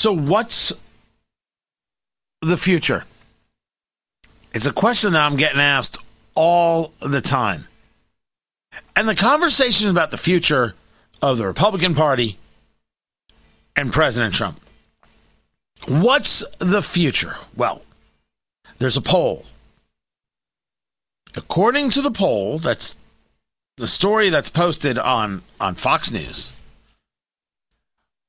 So, 0.00 0.14
what's 0.14 0.72
the 2.40 2.56
future? 2.56 3.04
It's 4.54 4.64
a 4.64 4.72
question 4.72 5.12
that 5.12 5.20
I'm 5.20 5.36
getting 5.36 5.60
asked 5.60 6.02
all 6.34 6.94
the 7.00 7.20
time. 7.20 7.68
And 8.96 9.06
the 9.06 9.14
conversation 9.14 9.84
is 9.84 9.90
about 9.90 10.10
the 10.10 10.16
future 10.16 10.74
of 11.20 11.36
the 11.36 11.46
Republican 11.46 11.94
Party 11.94 12.38
and 13.76 13.92
President 13.92 14.32
Trump. 14.32 14.58
What's 15.86 16.42
the 16.56 16.80
future? 16.80 17.34
Well, 17.54 17.82
there's 18.78 18.96
a 18.96 19.02
poll. 19.02 19.44
According 21.36 21.90
to 21.90 22.00
the 22.00 22.10
poll, 22.10 22.56
that's 22.56 22.96
the 23.76 23.86
story 23.86 24.30
that's 24.30 24.48
posted 24.48 24.96
on, 24.96 25.42
on 25.60 25.74
Fox 25.74 26.10
News. 26.10 26.54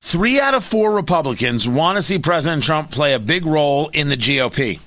Three 0.01 0.39
out 0.39 0.53
of 0.53 0.65
four 0.65 0.91
Republicans 0.91 1.67
want 1.67 1.97
to 1.97 2.01
see 2.01 2.17
President 2.17 2.63
Trump 2.63 2.91
play 2.91 3.13
a 3.13 3.19
big 3.19 3.45
role 3.45 3.89
in 3.89 4.09
the 4.09 4.17
GOP. 4.17 4.79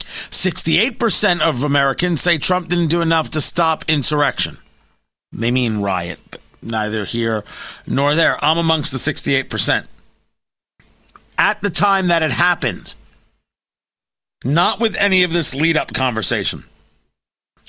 68% 0.00 1.40
of 1.40 1.62
Americans 1.62 2.20
say 2.20 2.38
Trump 2.38 2.68
didn't 2.68 2.88
do 2.88 3.02
enough 3.02 3.30
to 3.30 3.40
stop 3.40 3.84
insurrection. 3.88 4.58
They 5.32 5.50
mean 5.50 5.78
riot, 5.78 6.18
but 6.30 6.40
neither 6.62 7.04
here 7.04 7.44
nor 7.86 8.14
there. 8.14 8.42
I'm 8.42 8.58
amongst 8.58 8.92
the 8.92 8.98
68%. 8.98 9.86
At 11.38 11.60
the 11.62 11.70
time 11.70 12.08
that 12.08 12.22
it 12.22 12.32
happened, 12.32 12.94
not 14.44 14.80
with 14.80 14.96
any 14.96 15.22
of 15.22 15.32
this 15.32 15.54
lead 15.54 15.76
up 15.76 15.92
conversation, 15.92 16.64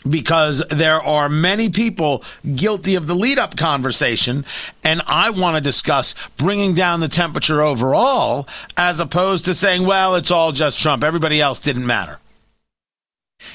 because 0.09 0.63
there 0.69 1.01
are 1.01 1.29
many 1.29 1.69
people 1.69 2.23
guilty 2.55 2.95
of 2.95 3.07
the 3.07 3.15
lead 3.15 3.37
up 3.37 3.55
conversation, 3.55 4.45
and 4.83 5.01
I 5.07 5.29
want 5.29 5.55
to 5.55 5.61
discuss 5.61 6.15
bringing 6.37 6.73
down 6.73 6.99
the 6.99 7.07
temperature 7.07 7.61
overall 7.61 8.47
as 8.75 8.99
opposed 8.99 9.45
to 9.45 9.55
saying, 9.55 9.85
well, 9.85 10.15
it's 10.15 10.31
all 10.31 10.51
just 10.51 10.79
Trump. 10.79 11.03
Everybody 11.03 11.39
else 11.39 11.59
didn't 11.59 11.85
matter. 11.85 12.19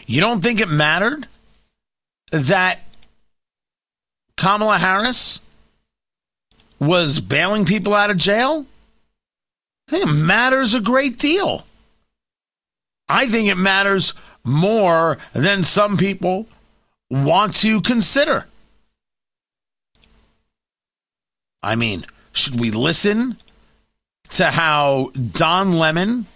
You 0.06 0.20
don't 0.20 0.40
think 0.40 0.60
it 0.60 0.68
mattered 0.68 1.26
that 2.32 2.80
Kamala 4.36 4.78
Harris 4.78 5.40
was 6.78 7.20
bailing 7.20 7.64
people 7.64 7.94
out 7.94 8.10
of 8.10 8.16
jail? 8.16 8.66
I 9.88 9.92
think 9.92 10.06
it 10.06 10.12
matters 10.12 10.74
a 10.74 10.80
great 10.80 11.18
deal. 11.18 11.64
I 13.08 13.28
think 13.28 13.48
it 13.48 13.56
matters 13.56 14.14
more 14.46 15.18
than 15.32 15.62
some 15.62 15.96
people 15.96 16.46
want 17.10 17.54
to 17.56 17.80
consider. 17.80 18.46
I 21.62 21.76
mean, 21.76 22.06
should 22.32 22.60
we 22.60 22.70
listen 22.70 23.38
to 24.30 24.46
how 24.46 25.10
Don 25.32 25.72
Lemon 25.72 26.26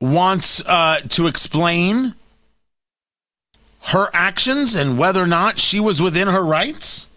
wants 0.00 0.62
uh, 0.66 1.00
to 1.10 1.26
explain 1.26 2.14
her 3.86 4.10
actions 4.12 4.74
and 4.74 4.98
whether 4.98 5.22
or 5.22 5.26
not 5.26 5.58
she 5.58 5.80
was 5.80 6.02
within 6.02 6.28
her 6.28 6.44
rights? 6.44 7.08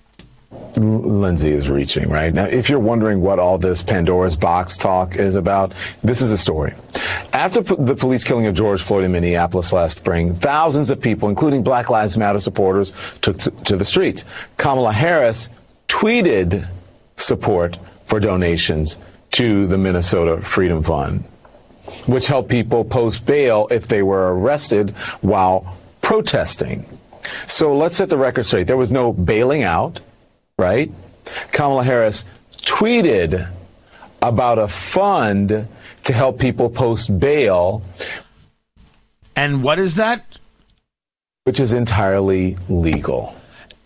Lindsay 0.77 1.51
is 1.51 1.69
reaching, 1.69 2.09
right? 2.09 2.33
Now, 2.33 2.45
if 2.45 2.69
you're 2.69 2.79
wondering 2.79 3.21
what 3.21 3.39
all 3.39 3.57
this 3.57 3.81
Pandora's 3.81 4.35
box 4.35 4.77
talk 4.77 5.15
is 5.15 5.35
about, 5.35 5.73
this 6.03 6.21
is 6.21 6.31
a 6.31 6.37
story. 6.37 6.73
After 7.33 7.61
the 7.61 7.95
police 7.95 8.23
killing 8.23 8.45
of 8.45 8.55
George 8.55 8.81
Floyd 8.81 9.03
in 9.03 9.11
Minneapolis 9.11 9.73
last 9.73 9.97
spring, 9.97 10.33
thousands 10.35 10.89
of 10.89 11.01
people, 11.01 11.29
including 11.29 11.63
Black 11.63 11.89
Lives 11.89 12.17
Matter 12.17 12.39
supporters, 12.39 12.93
took 13.21 13.37
to 13.37 13.75
the 13.75 13.85
streets. 13.85 14.23
Kamala 14.57 14.93
Harris 14.93 15.49
tweeted 15.87 16.67
support 17.17 17.77
for 18.05 18.19
donations 18.19 18.99
to 19.31 19.67
the 19.67 19.77
Minnesota 19.77 20.41
Freedom 20.41 20.83
Fund, 20.83 21.23
which 22.05 22.27
helped 22.27 22.49
people 22.49 22.85
post 22.85 23.25
bail 23.25 23.67
if 23.71 23.87
they 23.87 24.03
were 24.03 24.33
arrested 24.33 24.91
while 25.21 25.77
protesting. 26.01 26.85
So 27.47 27.75
let's 27.75 27.97
set 27.97 28.09
the 28.09 28.17
record 28.17 28.45
straight. 28.45 28.67
There 28.67 28.77
was 28.77 28.91
no 28.91 29.11
bailing 29.11 29.63
out 29.63 29.99
right? 30.57 30.91
Kamala 31.51 31.83
Harris 31.83 32.25
tweeted 32.63 33.51
about 34.23 34.57
a 34.57 34.67
fund 34.67 35.67
to 36.03 36.13
help 36.13 36.39
people 36.39 36.67
post 36.69 37.19
bail. 37.19 37.83
And 39.35 39.63
what 39.63 39.77
is 39.77 39.95
that? 39.95 40.25
Which 41.43 41.59
is 41.59 41.73
entirely 41.73 42.57
legal. 42.69 43.35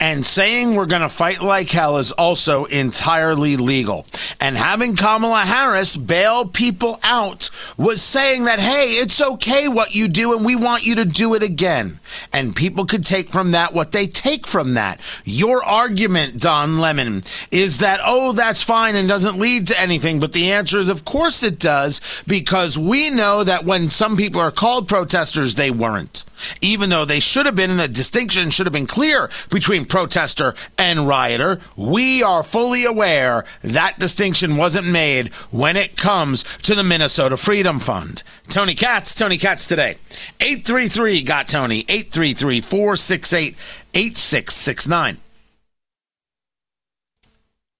And 0.01 0.25
saying 0.25 0.73
we're 0.73 0.87
going 0.87 1.03
to 1.03 1.09
fight 1.09 1.43
like 1.43 1.69
hell 1.69 1.99
is 1.99 2.11
also 2.11 2.65
entirely 2.65 3.55
legal. 3.55 4.07
And 4.39 4.57
having 4.57 4.95
Kamala 4.95 5.41
Harris 5.41 5.95
bail 5.95 6.47
people 6.47 6.99
out 7.03 7.51
was 7.77 8.01
saying 8.01 8.45
that, 8.45 8.57
hey, 8.57 8.93
it's 8.93 9.21
okay 9.21 9.67
what 9.67 9.93
you 9.93 10.07
do 10.07 10.35
and 10.35 10.43
we 10.43 10.55
want 10.55 10.87
you 10.87 10.95
to 10.95 11.05
do 11.05 11.35
it 11.35 11.43
again. 11.43 11.99
And 12.33 12.55
people 12.55 12.85
could 12.85 13.05
take 13.05 13.29
from 13.29 13.51
that 13.51 13.75
what 13.75 13.91
they 13.91 14.07
take 14.07 14.47
from 14.47 14.73
that. 14.73 14.99
Your 15.23 15.63
argument, 15.63 16.41
Don 16.41 16.79
Lemon, 16.79 17.21
is 17.51 17.77
that, 17.77 17.99
oh, 18.03 18.31
that's 18.31 18.63
fine 18.63 18.95
and 18.95 19.07
doesn't 19.07 19.37
lead 19.37 19.67
to 19.67 19.79
anything. 19.79 20.19
But 20.19 20.33
the 20.33 20.51
answer 20.51 20.79
is, 20.79 20.89
of 20.89 21.05
course 21.05 21.43
it 21.43 21.59
does, 21.59 22.23
because 22.25 22.75
we 22.75 23.11
know 23.11 23.43
that 23.43 23.65
when 23.65 23.91
some 23.91 24.17
people 24.17 24.41
are 24.41 24.51
called 24.51 24.87
protesters, 24.87 25.53
they 25.53 25.69
weren't. 25.69 26.25
Even 26.59 26.89
though 26.89 27.05
they 27.05 27.19
should 27.19 27.45
have 27.45 27.55
been, 27.55 27.69
and 27.69 27.79
the 27.79 27.87
distinction 27.87 28.49
should 28.49 28.65
have 28.65 28.73
been 28.73 28.87
clear 28.87 29.29
between 29.51 29.85
protester 29.91 30.55
and 30.77 31.05
rioter. 31.05 31.59
We 31.75 32.23
are 32.23 32.43
fully 32.43 32.85
aware 32.85 33.43
that 33.61 33.99
distinction 33.99 34.55
wasn't 34.55 34.87
made 34.87 35.33
when 35.51 35.75
it 35.75 35.97
comes 35.97 36.43
to 36.59 36.75
the 36.75 36.83
Minnesota 36.83 37.35
Freedom 37.35 37.77
Fund. 37.77 38.23
Tony 38.47 38.73
Katz, 38.73 39.13
Tony 39.13 39.37
Katz 39.37 39.67
today. 39.67 39.97
833 40.39 41.23
got 41.23 41.49
Tony, 41.49 41.81
833 41.89 42.61
468 42.61 43.57
8669. 43.93 45.17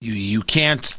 You, 0.02 0.14
you 0.14 0.42
can't, 0.42 0.98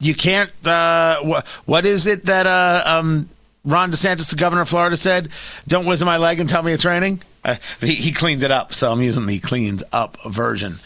you 0.00 0.14
can't, 0.14 0.50
uh, 0.66 1.20
what, 1.20 1.46
what 1.66 1.86
is 1.86 2.08
it 2.08 2.24
that, 2.24 2.48
uh, 2.48 2.82
um, 2.84 3.28
Ron 3.64 3.92
DeSantis, 3.92 4.28
the 4.28 4.34
governor 4.34 4.62
of 4.62 4.68
Florida, 4.68 4.96
said, 4.96 5.28
"Don't 5.68 5.86
whistle 5.86 6.06
my 6.06 6.16
leg 6.16 6.40
and 6.40 6.48
tell 6.48 6.64
me 6.64 6.72
it's 6.72 6.84
raining." 6.84 7.22
Uh, 7.44 7.56
he, 7.80 8.12
cleaned 8.12 8.42
it 8.42 8.50
up, 8.50 8.72
so 8.72 8.92
I'm 8.92 9.02
using 9.02 9.26
the 9.26 9.40
cleans 9.40 9.82
up 9.92 10.16
version. 10.24 10.76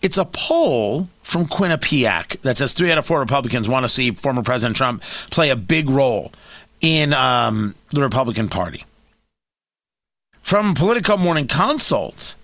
It's 0.00 0.16
a 0.16 0.24
poll 0.24 1.08
from 1.22 1.46
Quinnipiac 1.46 2.40
that 2.42 2.56
says 2.56 2.72
three 2.72 2.92
out 2.92 2.98
of 2.98 3.06
four 3.06 3.18
Republicans 3.18 3.68
want 3.68 3.84
to 3.84 3.88
see 3.88 4.12
former 4.12 4.42
President 4.42 4.76
Trump 4.76 5.02
play 5.30 5.50
a 5.50 5.56
big 5.56 5.90
role 5.90 6.32
in 6.80 7.12
um, 7.12 7.74
the 7.90 8.00
Republican 8.00 8.48
Party. 8.48 8.84
From 10.40 10.74
Politico 10.74 11.16
Morning 11.16 11.48
Consult, 11.48 12.36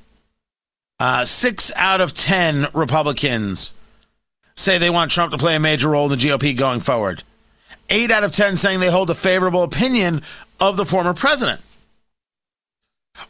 uh, 0.98 1.24
six 1.24 1.72
out 1.76 2.00
of 2.00 2.12
ten 2.12 2.66
Republicans 2.74 3.74
say 4.56 4.78
they 4.78 4.90
want 4.90 5.10
Trump 5.10 5.32
to 5.32 5.38
play 5.38 5.54
a 5.54 5.60
major 5.60 5.90
role 5.90 6.12
in 6.12 6.18
the 6.18 6.24
GOP 6.24 6.56
going 6.56 6.80
forward. 6.80 7.22
Eight 7.90 8.10
out 8.10 8.24
of 8.24 8.32
10 8.32 8.56
saying 8.56 8.80
they 8.80 8.90
hold 8.90 9.10
a 9.10 9.14
favorable 9.14 9.62
opinion 9.62 10.22
of 10.60 10.76
the 10.76 10.86
former 10.86 11.12
president. 11.12 11.60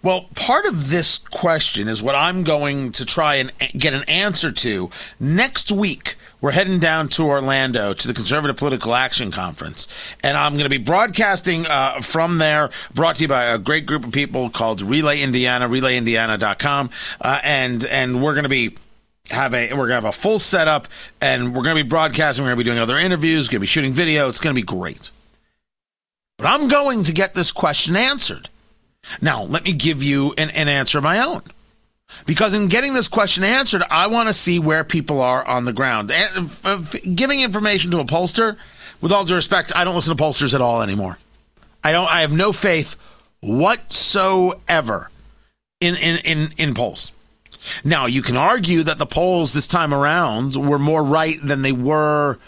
Well, 0.03 0.27
part 0.35 0.67
of 0.67 0.91
this 0.91 1.19
question 1.19 1.89
is 1.89 2.03
what 2.03 2.15
I'm 2.15 2.45
going 2.45 2.93
to 2.93 3.05
try 3.05 3.37
and 3.37 3.53
get 3.77 3.95
an 3.95 4.05
answer 4.05 4.53
to 4.53 4.91
next 5.19 5.73
week. 5.73 6.17
We're 6.41 6.53
heading 6.53 6.79
down 6.79 7.09
to 7.11 7.23
Orlando 7.23 7.95
to 7.95 8.07
the 8.07 8.13
Conservative 8.13 8.57
Political 8.57 8.95
Action 8.95 9.31
Conference, 9.31 9.89
and 10.23 10.37
I'm 10.37 10.53
going 10.55 10.65
to 10.65 10.69
be 10.71 10.77
broadcasting 10.77 11.67
uh, 11.67 12.03
from 12.03 12.37
there, 12.37 12.69
brought 12.93 13.17
to 13.17 13.23
you 13.23 13.29
by 13.29 13.45
a 13.45 13.59
great 13.59 13.87
group 13.87 14.05
of 14.05 14.13
people 14.13 14.51
called 14.51 14.83
Relay 14.83 15.23
Indiana, 15.23 15.69
RelayIndiana.com, 15.69 16.91
uh, 17.23 17.41
and 17.43 17.85
and 17.87 18.23
we're 18.23 18.35
going 18.35 18.43
to 18.43 18.51
be 18.51 18.77
have 19.31 19.55
a 19.55 19.73
we're 19.73 19.87
gonna 19.87 19.95
have 19.95 20.05
a 20.05 20.13
full 20.13 20.39
setup 20.39 20.87
and 21.23 21.55
we're 21.55 21.63
gonna 21.63 21.83
be 21.83 21.89
broadcasting. 21.89 22.45
We're 22.45 22.51
gonna 22.51 22.59
be 22.59 22.65
doing 22.65 22.79
other 22.79 22.99
interviews. 22.99 23.49
Gonna 23.49 23.61
be 23.61 23.67
shooting 23.67 23.95
video. 23.95 24.29
It's 24.29 24.41
gonna 24.41 24.53
be 24.53 24.61
great. 24.61 25.11
But 26.37 26.49
i'm 26.49 26.69
going 26.69 27.05
to 27.05 27.13
get 27.13 27.33
this 27.33 27.53
question 27.53 27.97
answered 27.97 28.51
now 29.21 29.43
let 29.43 29.65
me 29.65 29.73
give 29.73 30.03
you 30.03 30.35
an, 30.39 30.51
an 30.51 30.69
answer 30.69 30.99
of 30.99 31.05
my 31.05 31.21
own. 31.21 31.43
Because 32.27 32.55
in 32.55 32.69
getting 32.69 32.95
this 32.95 33.09
question 33.09 33.45
answered 33.45 33.83
i 33.91 34.07
want 34.07 34.29
to 34.29 34.33
see 34.33 34.59
where 34.59 34.85
people 34.85 35.21
are 35.21 35.45
on 35.47 35.65
the 35.65 35.73
ground. 35.73 36.11
And, 36.11 37.17
giving 37.17 37.41
information 37.41 37.91
to 37.93 38.01
a 38.01 38.05
pollster 38.05 38.57
with 39.01 39.13
all 39.13 39.25
due 39.25 39.35
respect 39.35 39.75
i 39.75 39.85
don't 39.85 39.95
listen 39.95 40.17
to 40.17 40.23
pollsters 40.23 40.55
at 40.55 40.61
all 40.61 40.83
anymore. 40.83 41.19
I 41.83 41.93
don't 41.93 42.09
i 42.09 42.21
have 42.21 42.33
no 42.33 42.53
faith 42.53 42.97
whatsoever 43.41 45.11
in 45.81 45.97
in 45.97 46.19
in, 46.25 46.53
in 46.57 46.75
polls. 46.75 47.13
Now, 47.83 48.07
you 48.07 48.23
can 48.23 48.37
argue 48.37 48.83
that 48.83 48.99
the 48.99 49.07
polls 49.07 49.53
this 49.53 49.67
time 49.67 49.95
around 49.95 50.55
were 50.57 50.79
more 50.79 51.03
right 51.03 51.37
than 51.43 51.63
they 51.63 51.73
were 51.73 52.39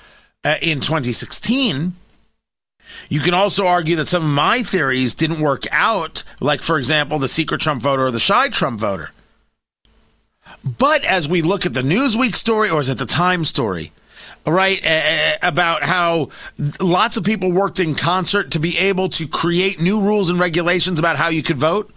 uh, 0.44 0.56
in 0.60 0.80
2016. 0.80 1.94
You 3.08 3.20
can 3.20 3.34
also 3.34 3.66
argue 3.66 3.96
that 3.96 4.08
some 4.08 4.22
of 4.22 4.30
my 4.30 4.62
theories 4.62 5.14
didn't 5.14 5.40
work 5.40 5.64
out, 5.70 6.24
like, 6.40 6.62
for 6.62 6.78
example, 6.78 7.18
the 7.18 7.28
secret 7.28 7.60
Trump 7.60 7.82
voter 7.82 8.06
or 8.06 8.10
the 8.10 8.20
shy 8.20 8.48
Trump 8.48 8.80
voter. 8.80 9.10
But 10.64 11.04
as 11.04 11.28
we 11.28 11.42
look 11.42 11.66
at 11.66 11.74
the 11.74 11.82
Newsweek 11.82 12.34
story, 12.34 12.70
or 12.70 12.80
is 12.80 12.88
it 12.88 12.98
the 12.98 13.06
Time 13.06 13.44
story? 13.44 13.92
right? 14.46 14.80
About 15.42 15.82
how 15.82 16.28
lots 16.80 17.16
of 17.16 17.24
people 17.24 17.50
worked 17.50 17.80
in 17.80 17.94
concert 17.94 18.52
to 18.52 18.58
be 18.58 18.78
able 18.78 19.08
to 19.10 19.26
create 19.26 19.80
new 19.80 20.00
rules 20.00 20.30
and 20.30 20.38
regulations 20.38 20.98
about 20.98 21.16
how 21.16 21.28
you 21.28 21.42
could 21.42 21.56
vote. 21.56 21.92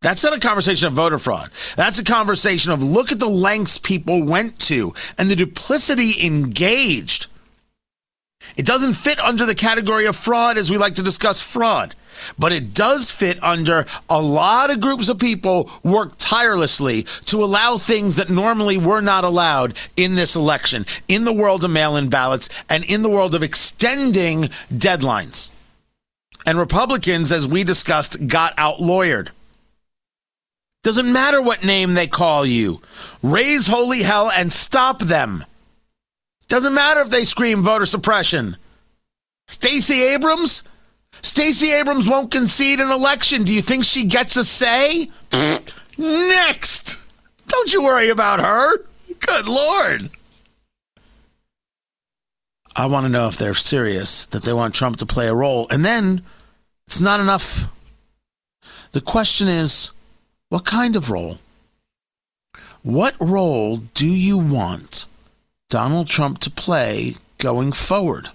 That's 0.00 0.22
not 0.22 0.34
a 0.34 0.40
conversation 0.40 0.88
of 0.88 0.94
voter 0.94 1.18
fraud. 1.18 1.50
That's 1.76 1.98
a 1.98 2.04
conversation 2.04 2.72
of 2.72 2.82
look 2.82 3.10
at 3.10 3.20
the 3.20 3.28
lengths 3.28 3.78
people 3.78 4.22
went 4.22 4.58
to 4.60 4.92
and 5.16 5.30
the 5.30 5.36
duplicity 5.36 6.26
engaged. 6.26 7.28
It 8.56 8.66
doesn't 8.66 8.94
fit 8.94 9.18
under 9.20 9.46
the 9.46 9.54
category 9.54 10.06
of 10.06 10.16
fraud 10.16 10.56
as 10.56 10.70
we 10.70 10.78
like 10.78 10.94
to 10.94 11.02
discuss 11.02 11.40
fraud, 11.40 11.94
but 12.38 12.52
it 12.52 12.72
does 12.72 13.10
fit 13.10 13.42
under 13.42 13.86
a 14.08 14.20
lot 14.20 14.70
of 14.70 14.80
groups 14.80 15.08
of 15.08 15.18
people 15.18 15.70
work 15.82 16.12
tirelessly 16.18 17.02
to 17.26 17.42
allow 17.42 17.76
things 17.76 18.16
that 18.16 18.30
normally 18.30 18.78
were 18.78 19.00
not 19.00 19.24
allowed 19.24 19.76
in 19.96 20.14
this 20.14 20.36
election, 20.36 20.86
in 21.08 21.24
the 21.24 21.32
world 21.32 21.64
of 21.64 21.70
mail 21.70 21.96
in 21.96 22.08
ballots, 22.08 22.48
and 22.68 22.84
in 22.84 23.02
the 23.02 23.10
world 23.10 23.34
of 23.34 23.42
extending 23.42 24.44
deadlines. 24.72 25.50
And 26.46 26.58
Republicans, 26.58 27.32
as 27.32 27.48
we 27.48 27.64
discussed, 27.64 28.26
got 28.26 28.54
out 28.58 28.78
lawyered. 28.78 29.30
Doesn't 30.82 31.10
matter 31.10 31.40
what 31.40 31.64
name 31.64 31.94
they 31.94 32.06
call 32.06 32.44
you. 32.44 32.82
Raise 33.22 33.66
holy 33.66 34.02
hell 34.02 34.30
and 34.30 34.52
stop 34.52 34.98
them. 34.98 35.42
Doesn't 36.48 36.74
matter 36.74 37.00
if 37.00 37.10
they 37.10 37.24
scream 37.24 37.62
voter 37.62 37.86
suppression. 37.86 38.56
Stacey 39.48 40.02
Abrams? 40.02 40.62
Stacey 41.22 41.72
Abrams 41.72 42.08
won't 42.08 42.30
concede 42.30 42.80
an 42.80 42.90
election. 42.90 43.44
Do 43.44 43.54
you 43.54 43.62
think 43.62 43.84
she 43.84 44.04
gets 44.04 44.36
a 44.36 44.44
say? 44.44 45.10
Next. 45.96 46.98
Don't 47.46 47.72
you 47.72 47.82
worry 47.82 48.10
about 48.10 48.40
her. 48.40 48.78
Good 49.20 49.46
Lord. 49.46 50.10
I 52.76 52.86
want 52.86 53.06
to 53.06 53.12
know 53.12 53.28
if 53.28 53.36
they're 53.36 53.54
serious, 53.54 54.26
that 54.26 54.42
they 54.42 54.52
want 54.52 54.74
Trump 54.74 54.96
to 54.96 55.06
play 55.06 55.28
a 55.28 55.34
role. 55.34 55.68
And 55.70 55.84
then 55.84 56.22
it's 56.86 57.00
not 57.00 57.20
enough. 57.20 57.66
The 58.92 59.00
question 59.00 59.48
is 59.48 59.92
what 60.48 60.64
kind 60.64 60.96
of 60.96 61.10
role? 61.10 61.38
What 62.82 63.14
role 63.18 63.78
do 63.78 64.06
you 64.06 64.36
want 64.36 65.06
Donald 65.74 66.06
Trump 66.06 66.38
to 66.38 66.52
play 66.52 67.16
going 67.38 67.72
forward? 67.72 68.30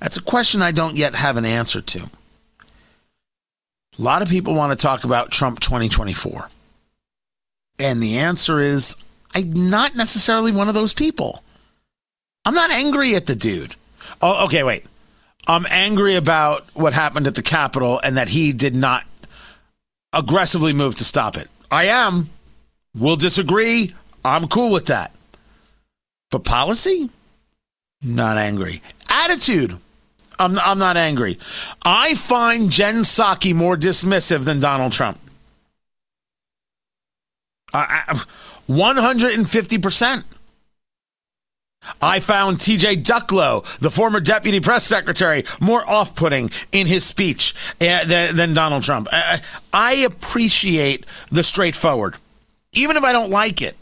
That's 0.00 0.16
a 0.16 0.22
question 0.22 0.62
I 0.62 0.72
don't 0.72 0.96
yet 0.96 1.14
have 1.14 1.36
an 1.36 1.44
answer 1.44 1.82
to. 1.82 2.08
A 3.98 4.02
lot 4.02 4.22
of 4.22 4.30
people 4.30 4.54
want 4.54 4.72
to 4.72 4.82
talk 4.82 5.04
about 5.04 5.30
Trump 5.30 5.60
2024. 5.60 6.48
And 7.78 8.02
the 8.02 8.16
answer 8.16 8.60
is 8.60 8.96
I'm 9.34 9.68
not 9.68 9.94
necessarily 9.94 10.52
one 10.52 10.68
of 10.68 10.74
those 10.74 10.94
people. 10.94 11.42
I'm 12.46 12.54
not 12.54 12.70
angry 12.70 13.14
at 13.14 13.26
the 13.26 13.36
dude. 13.36 13.76
Oh, 14.22 14.46
okay, 14.46 14.62
wait. 14.62 14.86
I'm 15.46 15.66
angry 15.68 16.14
about 16.14 16.64
what 16.72 16.94
happened 16.94 17.26
at 17.26 17.34
the 17.34 17.42
Capitol 17.42 18.00
and 18.02 18.16
that 18.16 18.30
he 18.30 18.54
did 18.54 18.74
not 18.74 19.04
aggressively 20.14 20.72
move 20.72 20.94
to 20.94 21.04
stop 21.04 21.36
it. 21.36 21.50
I 21.70 21.88
am. 21.88 22.30
We'll 22.94 23.16
disagree. 23.16 23.92
I'm 24.24 24.48
cool 24.48 24.72
with 24.72 24.86
that. 24.86 25.12
But 26.30 26.44
policy? 26.44 27.10
Not 28.02 28.38
angry. 28.38 28.82
Attitude? 29.10 29.78
I'm, 30.38 30.58
I'm 30.58 30.78
not 30.78 30.96
angry. 30.96 31.38
I 31.82 32.14
find 32.14 32.70
Jen 32.70 32.96
Psaki 32.96 33.54
more 33.54 33.76
dismissive 33.76 34.44
than 34.44 34.60
Donald 34.60 34.92
Trump. 34.92 35.18
I, 37.72 38.02
I, 38.08 38.24
150%. 38.68 40.24
I 42.00 42.18
found 42.20 42.58
TJ 42.58 43.04
Ducklo, 43.04 43.64
the 43.78 43.90
former 43.90 44.18
deputy 44.18 44.58
press 44.60 44.84
secretary, 44.84 45.44
more 45.60 45.88
off 45.88 46.16
putting 46.16 46.50
in 46.72 46.86
his 46.88 47.04
speech 47.04 47.54
uh, 47.80 48.04
than, 48.04 48.34
than, 48.34 48.54
Donald 48.54 48.82
Trump. 48.82 49.06
I 49.72 49.94
appreciate 50.04 51.06
the 51.30 51.44
straightforward, 51.44 52.16
even 52.72 52.96
if 52.96 53.04
I 53.04 53.12
don't 53.12 53.30
like 53.30 53.62
it. 53.62 53.76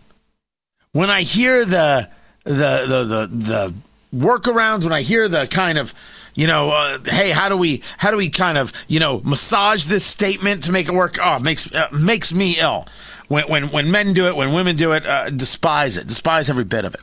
When 0.93 1.09
I 1.09 1.23
hear 1.23 1.65
the 1.65 2.11
the 2.45 2.87
the 2.87 3.05
the, 3.05 3.29
the 3.33 3.75
workarounds, 4.15 4.85
when 4.85 4.93
I 4.93 5.03
hear 5.03 5.29
the 5.29 5.47
kind 5.47 5.79
of 5.79 5.95
you 6.35 6.49
know, 6.49 6.71
uh, 6.71 6.99
hey, 7.05 7.31
how 7.31 7.49
do 7.49 7.57
we 7.57 7.83
how 7.97 8.11
do 8.11 8.17
we 8.17 8.29
kind 8.29 8.59
of 8.59 8.73
you 8.89 9.01
know 9.01 9.21
massage 9.25 9.87
this 9.87 10.05
statement 10.05 10.65
to 10.65 10.73
make 10.73 10.89
it 10.89 10.95
work? 10.95 11.17
Oh, 11.23 11.39
makes 11.39 11.73
uh, 11.73 11.89
makes 11.93 12.33
me 12.35 12.57
ill. 12.59 12.87
When 13.29 13.45
when 13.45 13.65
when 13.71 13.91
men 13.91 14.13
do 14.13 14.27
it, 14.27 14.37
when 14.37 14.53
women 14.53 14.77
do 14.77 14.93
it, 14.93 15.07
uh, 15.07 15.31
despise 15.31 15.97
it, 15.97 16.07
despise 16.07 16.51
every 16.51 16.65
bit 16.65 16.85
of 16.85 16.95
it. 16.95 17.01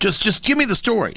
Just 0.00 0.22
just 0.22 0.44
give 0.44 0.56
me 0.56 0.64
the 0.64 0.74
story. 0.74 1.14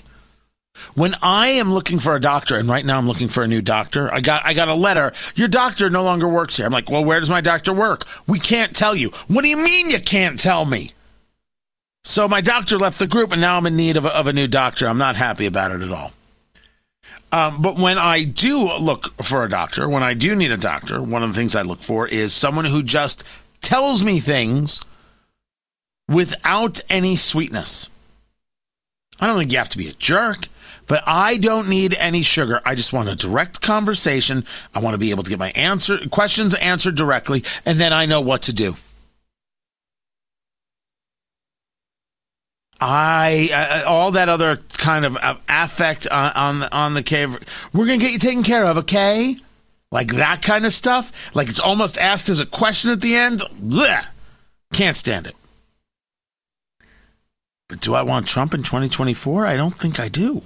When 0.95 1.15
I 1.21 1.49
am 1.49 1.71
looking 1.71 1.99
for 1.99 2.15
a 2.15 2.19
doctor, 2.19 2.57
and 2.57 2.67
right 2.67 2.85
now 2.85 2.97
I'm 2.97 3.07
looking 3.07 3.27
for 3.27 3.43
a 3.43 3.47
new 3.47 3.61
doctor, 3.61 4.13
I 4.13 4.19
got 4.19 4.45
I 4.45 4.53
got 4.53 4.67
a 4.67 4.73
letter. 4.73 5.13
Your 5.35 5.47
doctor 5.47 5.89
no 5.89 6.03
longer 6.03 6.27
works 6.27 6.57
here. 6.57 6.65
I'm 6.65 6.71
like, 6.71 6.89
well, 6.89 7.03
where 7.03 7.19
does 7.19 7.29
my 7.29 7.41
doctor 7.41 7.73
work? 7.73 8.05
We 8.27 8.39
can't 8.39 8.75
tell 8.75 8.95
you. 8.95 9.09
What 9.27 9.43
do 9.43 9.49
you 9.49 9.57
mean 9.57 9.89
you 9.89 10.01
can't 10.01 10.39
tell 10.39 10.65
me? 10.65 10.91
So 12.03 12.27
my 12.27 12.41
doctor 12.41 12.77
left 12.77 12.99
the 12.99 13.07
group, 13.07 13.31
and 13.31 13.41
now 13.41 13.57
I'm 13.57 13.65
in 13.67 13.75
need 13.75 13.95
of 13.95 14.05
a, 14.05 14.15
of 14.15 14.27
a 14.27 14.33
new 14.33 14.47
doctor. 14.47 14.87
I'm 14.87 14.97
not 14.97 15.15
happy 15.15 15.45
about 15.45 15.71
it 15.71 15.81
at 15.81 15.91
all. 15.91 16.11
Um, 17.31 17.61
but 17.61 17.77
when 17.77 17.97
I 17.97 18.23
do 18.23 18.63
look 18.79 19.13
for 19.23 19.43
a 19.43 19.49
doctor, 19.49 19.87
when 19.87 20.03
I 20.03 20.13
do 20.13 20.35
need 20.35 20.51
a 20.51 20.57
doctor, 20.57 21.01
one 21.01 21.23
of 21.23 21.29
the 21.29 21.35
things 21.35 21.55
I 21.55 21.61
look 21.61 21.81
for 21.81 22.07
is 22.07 22.33
someone 22.33 22.65
who 22.65 22.83
just 22.83 23.23
tells 23.61 24.03
me 24.03 24.19
things 24.19 24.81
without 26.09 26.81
any 26.89 27.15
sweetness. 27.15 27.89
I 29.19 29.27
don't 29.27 29.37
think 29.37 29.51
you 29.51 29.59
have 29.59 29.69
to 29.69 29.77
be 29.77 29.87
a 29.87 29.93
jerk, 29.93 30.47
but 30.87 31.03
I 31.05 31.37
don't 31.37 31.69
need 31.69 31.95
any 31.99 32.23
sugar. 32.23 32.59
I 32.65 32.75
just 32.75 32.91
want 32.91 33.07
a 33.07 33.15
direct 33.15 33.61
conversation. 33.61 34.43
I 34.73 34.79
want 34.79 34.95
to 34.95 34.97
be 34.97 35.11
able 35.11 35.23
to 35.23 35.29
get 35.29 35.39
my 35.39 35.51
answer 35.51 35.99
questions 36.09 36.53
answered 36.55 36.95
directly, 36.95 37.43
and 37.65 37.79
then 37.79 37.93
I 37.93 38.07
know 38.07 38.19
what 38.19 38.41
to 38.43 38.53
do. 38.53 38.75
I 42.81 43.49
uh, 43.53 43.89
all 43.89 44.11
that 44.11 44.27
other 44.27 44.57
kind 44.77 45.05
of 45.05 45.15
uh, 45.15 45.35
affect 45.47 46.07
on 46.07 46.31
on, 46.35 46.63
on 46.71 46.93
the 46.95 47.03
cave. 47.03 47.37
We're 47.73 47.85
gonna 47.85 47.99
get 47.99 48.11
you 48.11 48.19
taken 48.19 48.43
care 48.43 48.65
of, 48.65 48.77
okay? 48.77 49.37
Like 49.91 50.13
that 50.15 50.41
kind 50.41 50.65
of 50.65 50.73
stuff. 50.73 51.11
Like 51.35 51.47
it's 51.47 51.59
almost 51.59 51.99
asked 51.99 52.27
as 52.29 52.39
a 52.39 52.45
question 52.45 52.89
at 52.89 53.01
the 53.01 53.15
end. 53.15 53.41
Blech. 53.61 54.07
Can't 54.73 54.97
stand 54.97 55.27
it. 55.27 55.35
But 57.67 57.81
do 57.81 57.93
I 57.93 58.01
want 58.01 58.27
Trump 58.27 58.53
in 58.53 58.63
2024? 58.63 59.45
I 59.45 59.55
don't 59.55 59.77
think 59.77 59.99
I 59.99 60.09
do. 60.09 60.41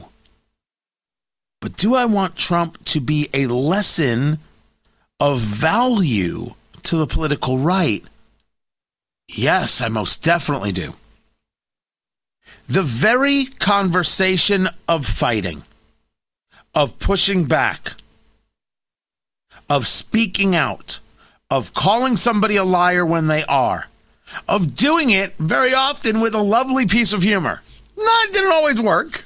But 1.62 1.78
do 1.78 1.96
I 1.96 2.06
want 2.06 2.36
Trump 2.36 2.84
to 2.86 3.00
be 3.00 3.30
a 3.34 3.48
lesson 3.48 4.40
of 5.20 5.40
value 5.40 6.48
to 6.84 6.98
the 6.98 7.08
political 7.08 7.58
right? 7.58 8.04
Yes, 9.28 9.82
I 9.82 9.88
most 9.88 10.24
definitely 10.24 10.72
do. 10.72 10.94
The 12.68 12.84
very 12.84 13.46
conversation 13.46 14.68
of 14.88 15.06
fighting, 15.06 15.64
of 16.74 16.98
pushing 17.00 17.46
back, 17.46 17.94
of 19.70 19.88
speaking 19.88 20.56
out, 20.56 21.00
of 21.50 21.74
calling 21.74 22.16
somebody 22.16 22.56
a 22.56 22.64
liar 22.64 23.06
when 23.06 23.28
they 23.28 23.44
are, 23.46 23.88
of 24.48 24.76
doing 24.76 25.10
it 25.10 25.36
very 25.38 25.74
often 25.74 26.22
with 26.22 26.34
a 26.34 26.42
lovely 26.42 26.86
piece 26.86 27.14
of 27.14 27.24
humor. 27.24 27.62
Not 27.98 28.34
didn't 28.34 28.52
always 28.52 28.82
work. 28.82 29.26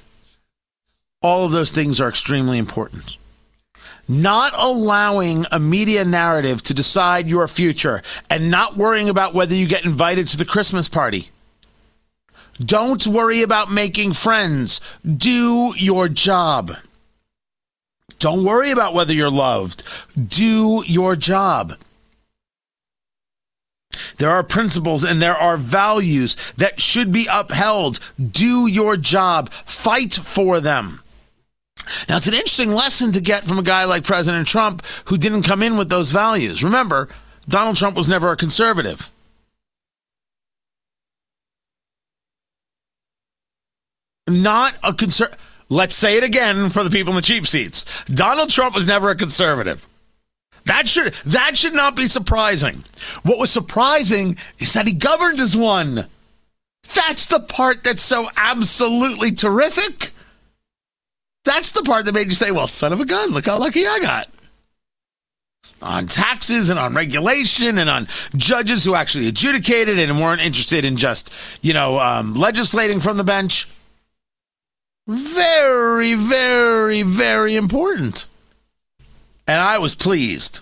All 1.21 1.45
of 1.45 1.51
those 1.51 1.71
things 1.71 1.99
are 1.99 2.09
extremely 2.09 2.57
important. 2.57 3.17
Not 4.07 4.53
allowing 4.55 5.45
a 5.51 5.59
media 5.59 6.03
narrative 6.03 6.63
to 6.63 6.73
decide 6.73 7.27
your 7.27 7.47
future 7.47 8.01
and 8.29 8.49
not 8.49 8.77
worrying 8.77 9.09
about 9.09 9.33
whether 9.33 9.53
you 9.53 9.67
get 9.67 9.85
invited 9.85 10.27
to 10.27 10.37
the 10.37 10.45
Christmas 10.45 10.89
party. 10.89 11.29
Don't 12.63 13.07
worry 13.07 13.41
about 13.41 13.71
making 13.71 14.13
friends. 14.13 14.81
Do 15.03 15.73
your 15.77 16.09
job. 16.09 16.71
Don't 18.19 18.43
worry 18.43 18.71
about 18.71 18.93
whether 18.93 19.13
you're 19.13 19.29
loved. 19.29 19.83
Do 20.27 20.83
your 20.85 21.15
job. 21.15 21.75
There 24.17 24.29
are 24.29 24.43
principles 24.43 25.03
and 25.03 25.21
there 25.21 25.35
are 25.35 25.57
values 25.57 26.35
that 26.57 26.81
should 26.81 27.11
be 27.11 27.27
upheld. 27.31 27.99
Do 28.19 28.67
your 28.67 28.97
job, 28.97 29.51
fight 29.51 30.13
for 30.13 30.59
them. 30.59 31.01
Now, 32.07 32.17
it's 32.17 32.27
an 32.27 32.33
interesting 32.33 32.71
lesson 32.71 33.13
to 33.13 33.21
get 33.21 33.45
from 33.45 33.57
a 33.57 33.63
guy 33.63 33.85
like 33.85 34.03
President 34.03 34.47
Trump 34.47 34.85
who 35.05 35.17
didn't 35.17 35.43
come 35.43 35.63
in 35.63 35.77
with 35.77 35.89
those 35.89 36.11
values. 36.11 36.63
Remember, 36.63 37.07
Donald 37.47 37.77
Trump 37.77 37.95
was 37.95 38.09
never 38.09 38.31
a 38.31 38.37
conservative. 38.37 39.09
Not 44.29 44.75
a 44.83 44.93
conservative. 44.93 45.39
Let's 45.69 45.93
say 45.93 46.17
it 46.17 46.23
again 46.23 46.69
for 46.69 46.83
the 46.83 46.89
people 46.89 47.11
in 47.11 47.15
the 47.15 47.21
cheap 47.21 47.45
seats. 47.45 47.85
Donald 48.05 48.49
Trump 48.49 48.73
was 48.73 48.87
never 48.87 49.11
a 49.11 49.15
conservative. 49.15 49.87
That 50.65 50.87
should 50.87 51.13
that 51.25 51.57
should 51.57 51.73
not 51.73 51.95
be 51.95 52.07
surprising. 52.07 52.83
What 53.23 53.39
was 53.39 53.51
surprising 53.51 54.37
is 54.57 54.73
that 54.73 54.87
he 54.87 54.93
governed 54.93 55.39
as 55.39 55.55
one. 55.55 56.05
That's 56.95 57.27
the 57.27 57.39
part 57.39 57.83
that's 57.83 58.01
so 58.01 58.27
absolutely 58.35 59.31
terrific. 59.31 60.11
That's 61.45 61.71
the 61.71 61.83
part 61.83 62.05
that 62.05 62.13
made 62.13 62.25
you 62.25 62.35
say, 62.35 62.51
well, 62.51 62.67
son 62.67 62.93
of 62.93 62.99
a 62.99 63.05
gun, 63.05 63.29
look 63.29 63.45
how 63.45 63.59
lucky 63.59 63.87
I 63.87 63.99
got. 63.99 64.29
On 65.81 66.07
taxes 66.07 66.69
and 66.69 66.77
on 66.77 66.93
regulation 66.93 67.77
and 67.77 67.89
on 67.89 68.07
judges 68.35 68.83
who 68.83 68.95
actually 68.95 69.27
adjudicated 69.27 69.97
and 69.97 70.19
weren't 70.19 70.41
interested 70.41 70.83
in 70.83 70.97
just, 70.97 71.31
you 71.61 71.73
know, 71.73 71.99
um, 71.99 72.33
legislating 72.33 72.99
from 72.99 73.17
the 73.17 73.23
bench. 73.23 73.67
Very, 75.09 76.13
very, 76.13 77.01
very 77.01 77.55
important. 77.55 78.27
And 79.47 79.59
I 79.59 79.79
was 79.79 79.95
pleased 79.95 80.61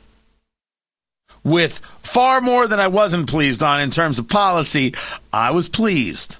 with 1.43 1.79
far 2.01 2.39
more 2.39 2.65
than 2.65 2.79
I 2.79 2.87
wasn't 2.87 3.29
pleased 3.29 3.61
on 3.61 3.81
in 3.81 3.89
terms 3.89 4.19
of 4.19 4.29
policy. 4.29 4.95
I 5.33 5.51
was 5.51 5.67
pleased. 5.67 6.37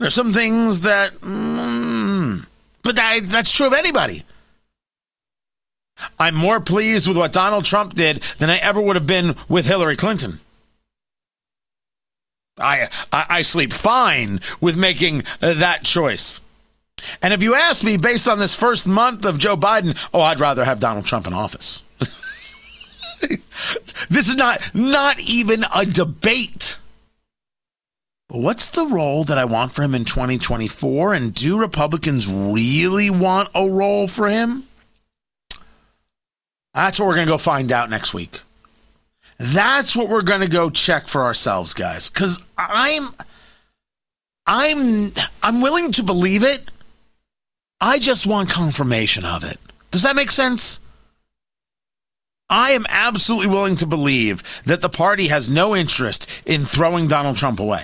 There's 0.00 0.12
some 0.12 0.32
things 0.32 0.80
that, 0.80 1.12
mm, 1.14 2.44
but 2.82 2.96
that, 2.96 3.20
that's 3.26 3.52
true 3.52 3.68
of 3.68 3.74
anybody. 3.74 4.24
I'm 6.18 6.34
more 6.34 6.58
pleased 6.58 7.06
with 7.06 7.16
what 7.16 7.30
Donald 7.30 7.64
Trump 7.64 7.94
did 7.94 8.24
than 8.40 8.50
I 8.50 8.56
ever 8.56 8.80
would 8.80 8.96
have 8.96 9.06
been 9.06 9.36
with 9.48 9.66
Hillary 9.66 9.94
Clinton. 9.96 10.40
I, 12.58 12.88
I, 13.12 13.26
I 13.30 13.42
sleep 13.42 13.72
fine 13.72 14.40
with 14.60 14.76
making 14.76 15.22
that 15.38 15.84
choice. 15.84 16.40
And 17.22 17.32
if 17.32 17.42
you 17.42 17.54
ask 17.54 17.82
me, 17.84 17.96
based 17.96 18.28
on 18.28 18.38
this 18.38 18.54
first 18.54 18.86
month 18.86 19.24
of 19.24 19.38
Joe 19.38 19.56
Biden, 19.56 19.96
oh, 20.12 20.20
I'd 20.20 20.40
rather 20.40 20.64
have 20.64 20.80
Donald 20.80 21.06
Trump 21.06 21.26
in 21.26 21.32
office. 21.32 21.82
this 24.10 24.28
is 24.28 24.36
not 24.36 24.74
not 24.74 25.18
even 25.20 25.64
a 25.74 25.86
debate. 25.86 26.78
What's 28.28 28.70
the 28.70 28.86
role 28.86 29.24
that 29.24 29.38
I 29.38 29.44
want 29.44 29.72
for 29.72 29.82
him 29.82 29.94
in 29.94 30.04
2024? 30.04 31.14
And 31.14 31.34
do 31.34 31.58
Republicans 31.58 32.26
really 32.26 33.10
want 33.10 33.48
a 33.54 33.68
role 33.68 34.08
for 34.08 34.28
him? 34.28 34.66
That's 36.72 36.98
what 36.98 37.06
we're 37.06 37.14
going 37.14 37.26
to 37.26 37.32
go 37.32 37.38
find 37.38 37.70
out 37.70 37.90
next 37.90 38.12
week. 38.12 38.40
That's 39.38 39.94
what 39.94 40.08
we're 40.08 40.22
going 40.22 40.40
to 40.40 40.48
go 40.48 40.70
check 40.70 41.06
for 41.06 41.22
ourselves, 41.22 41.74
guys. 41.74 42.10
Cuz 42.10 42.40
I'm 42.58 43.08
I'm 44.46 45.12
I'm 45.42 45.60
willing 45.60 45.92
to 45.92 46.02
believe 46.02 46.42
it. 46.42 46.70
I 47.86 47.98
just 47.98 48.26
want 48.26 48.48
confirmation 48.48 49.26
of 49.26 49.44
it. 49.44 49.58
Does 49.90 50.04
that 50.04 50.16
make 50.16 50.30
sense? 50.30 50.80
I 52.48 52.70
am 52.70 52.86
absolutely 52.88 53.48
willing 53.48 53.76
to 53.76 53.86
believe 53.86 54.42
that 54.64 54.80
the 54.80 54.88
party 54.88 55.28
has 55.28 55.50
no 55.50 55.76
interest 55.76 56.26
in 56.46 56.64
throwing 56.64 57.08
Donald 57.08 57.36
Trump 57.36 57.60
away. 57.60 57.82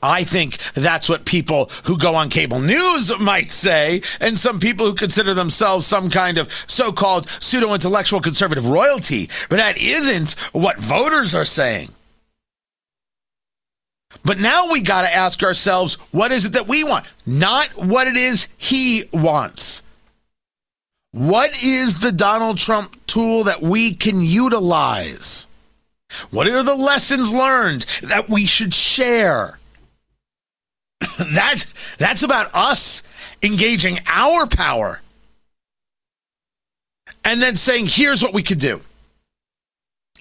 I 0.00 0.22
think 0.22 0.58
that's 0.74 1.08
what 1.08 1.24
people 1.24 1.68
who 1.86 1.98
go 1.98 2.14
on 2.14 2.28
cable 2.28 2.60
news 2.60 3.10
might 3.18 3.50
say, 3.50 4.02
and 4.20 4.38
some 4.38 4.60
people 4.60 4.86
who 4.86 4.94
consider 4.94 5.34
themselves 5.34 5.84
some 5.84 6.10
kind 6.10 6.38
of 6.38 6.52
so 6.68 6.92
called 6.92 7.28
pseudo 7.28 7.74
intellectual 7.74 8.20
conservative 8.20 8.70
royalty. 8.70 9.30
But 9.48 9.56
that 9.56 9.78
isn't 9.78 10.34
what 10.52 10.78
voters 10.78 11.34
are 11.34 11.44
saying. 11.44 11.88
But 14.28 14.38
now 14.38 14.70
we 14.70 14.82
got 14.82 15.02
to 15.02 15.16
ask 15.16 15.42
ourselves 15.42 15.94
what 16.12 16.32
is 16.32 16.44
it 16.44 16.52
that 16.52 16.68
we 16.68 16.84
want? 16.84 17.06
Not 17.24 17.68
what 17.78 18.06
it 18.06 18.16
is 18.18 18.48
he 18.58 19.04
wants. 19.10 19.82
What 21.12 21.62
is 21.64 22.00
the 22.00 22.12
Donald 22.12 22.58
Trump 22.58 22.94
tool 23.06 23.44
that 23.44 23.62
we 23.62 23.94
can 23.94 24.20
utilize? 24.20 25.46
What 26.30 26.46
are 26.46 26.62
the 26.62 26.74
lessons 26.74 27.32
learned 27.32 27.86
that 28.02 28.28
we 28.28 28.44
should 28.44 28.74
share? 28.74 29.58
that's 31.18 31.72
that's 31.96 32.22
about 32.22 32.50
us 32.52 33.02
engaging 33.42 33.98
our 34.06 34.46
power 34.46 35.00
and 37.24 37.40
then 37.40 37.56
saying 37.56 37.86
here's 37.86 38.22
what 38.22 38.34
we 38.34 38.42
could 38.42 38.58
do. 38.58 38.82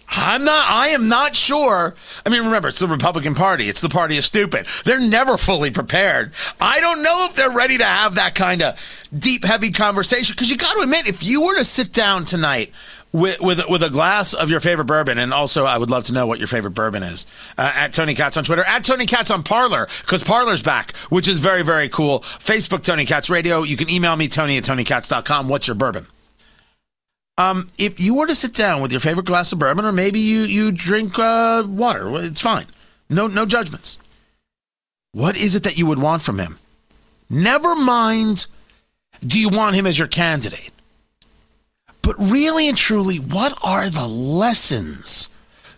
I'm 0.10 0.46
not, 0.46 0.70
I 0.70 0.90
am 0.90 1.10
not 1.10 1.36
sure. 1.36 1.96
I 2.26 2.30
mean, 2.30 2.44
remember, 2.44 2.70
it's 2.70 2.80
the 2.80 2.88
Republican 2.88 3.36
Party. 3.36 3.68
It's 3.68 3.82
the 3.82 3.90
party 3.90 4.18
of 4.18 4.24
stupid. 4.24 4.66
They're 4.86 5.00
never 5.00 5.38
fully 5.38 5.70
prepared. 5.70 6.32
I 6.62 6.80
don't 6.80 7.04
know 7.04 7.26
if 7.30 7.36
they're 7.36 7.52
ready 7.52 7.78
to 7.78 7.86
have 7.86 8.16
that 8.16 8.34
kind 8.34 8.62
of 8.62 8.80
deep, 9.18 9.44
heavy 9.44 9.72
conversation. 9.72 10.34
Because 10.34 10.50
you 10.50 10.58
got 10.58 10.76
to 10.76 10.82
admit, 10.82 11.08
if 11.08 11.24
you 11.24 11.44
were 11.44 11.58
to 11.58 11.66
sit 11.66 11.92
down 11.92 12.24
tonight 12.24 12.72
with, 13.12 13.42
with, 13.42 13.62
with 13.70 13.84
a 13.84 13.90
glass 13.90 14.34
of 14.34 14.50
your 14.50 14.62
favorite 14.62 14.86
bourbon, 14.86 15.18
and 15.18 15.34
also 15.34 15.66
I 15.66 15.78
would 15.78 15.90
love 15.90 16.06
to 16.06 16.14
know 16.14 16.26
what 16.26 16.40
your 16.40 16.48
favorite 16.48 16.72
bourbon 16.72 17.04
is, 17.04 17.28
uh, 17.58 17.72
at 17.76 17.92
Tony 17.92 18.14
Katz 18.14 18.38
on 18.38 18.46
Twitter, 18.46 18.64
at 18.64 18.86
Tony 18.86 19.06
Katz 19.06 19.30
on 19.30 19.44
Parler, 19.44 19.88
because 20.02 20.24
Parler's 20.24 20.64
back, 20.64 20.96
which 21.10 21.28
is 21.28 21.40
very, 21.40 21.64
very 21.64 21.90
cool. 21.90 22.20
Facebook, 22.22 22.84
Tony 22.84 23.06
Katz 23.06 23.30
Radio. 23.30 23.64
You 23.64 23.76
can 23.76 23.90
email 23.90 24.16
me, 24.16 24.30
Tony 24.30 24.58
at 24.58 24.64
TonyKatz.com. 24.64 25.50
What's 25.50 25.68
your 25.68 25.76
bourbon? 25.76 26.08
Um, 27.38 27.68
if 27.78 28.00
you 28.00 28.16
were 28.16 28.28
to 28.28 28.36
sit 28.36 28.54
down 28.54 28.82
with 28.82 28.92
your 28.92 29.00
favorite 29.00 29.28
glass 29.28 29.52
of 29.52 29.60
bourbon, 29.60 29.86
or 29.86 29.92
maybe 29.92 30.20
you 30.20 30.42
you 30.42 30.72
drink 30.72 31.20
uh, 31.20 31.64
water, 31.68 32.10
it's 32.16 32.42
fine. 32.42 32.66
No 33.10 33.28
no 33.28 33.46
judgments. 33.46 33.98
What 35.12 35.38
is 35.38 35.56
it 35.56 35.64
that 35.64 35.78
you 35.78 35.86
would 35.86 36.00
want 36.00 36.22
from 36.22 36.40
him? 36.40 36.58
Never 37.30 37.76
mind. 37.76 38.48
Do 39.26 39.40
you 39.40 39.50
want 39.50 39.76
him 39.76 39.88
as 39.88 39.98
your 39.98 40.08
candidate? 40.08 40.72
But 42.02 42.16
really 42.20 42.68
and 42.68 42.78
truly, 42.78 43.18
what 43.18 43.58
are 43.64 43.90
the 43.90 44.08
lessons 44.08 45.30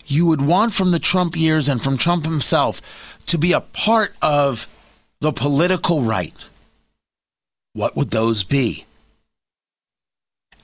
you 0.05 0.25
would 0.25 0.41
want 0.41 0.73
from 0.73 0.91
the 0.91 0.99
Trump 0.99 1.35
years 1.37 1.69
and 1.69 1.81
from 1.81 1.97
Trump 1.97 2.25
himself 2.25 2.81
to 3.27 3.37
be 3.37 3.53
a 3.53 3.61
part 3.61 4.13
of 4.21 4.67
the 5.21 5.31
political 5.31 6.01
right? 6.01 6.33
What 7.73 7.95
would 7.95 8.11
those 8.11 8.43
be? 8.43 8.85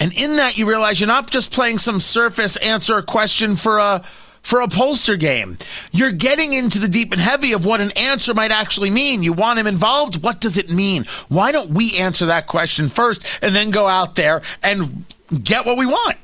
And 0.05 0.13
in 0.13 0.35
that, 0.35 0.55
you 0.55 0.69
realize 0.69 1.01
you're 1.01 1.07
not 1.07 1.31
just 1.31 1.51
playing 1.51 1.79
some 1.79 1.99
surface 1.99 2.57
answer 2.57 2.95
a 2.95 3.01
question 3.01 3.55
for 3.55 3.79
a 3.79 4.03
for 4.43 4.61
a 4.61 4.67
pollster 4.67 5.19
game. 5.19 5.57
You're 5.91 6.11
getting 6.11 6.53
into 6.53 6.77
the 6.77 6.87
deep 6.87 7.11
and 7.11 7.19
heavy 7.19 7.53
of 7.53 7.65
what 7.65 7.81
an 7.81 7.89
answer 7.97 8.35
might 8.35 8.51
actually 8.51 8.91
mean. 8.91 9.23
You 9.23 9.33
want 9.33 9.57
him 9.57 9.65
involved? 9.65 10.21
What 10.21 10.41
does 10.41 10.59
it 10.59 10.69
mean? 10.69 11.05
Why 11.27 11.51
don't 11.51 11.71
we 11.71 11.97
answer 11.97 12.27
that 12.27 12.45
question 12.45 12.87
first 12.87 13.39
and 13.41 13.55
then 13.55 13.71
go 13.71 13.87
out 13.87 14.13
there 14.13 14.43
and 14.61 15.05
get 15.43 15.65
what 15.65 15.75
we 15.75 15.87
want? 15.87 16.17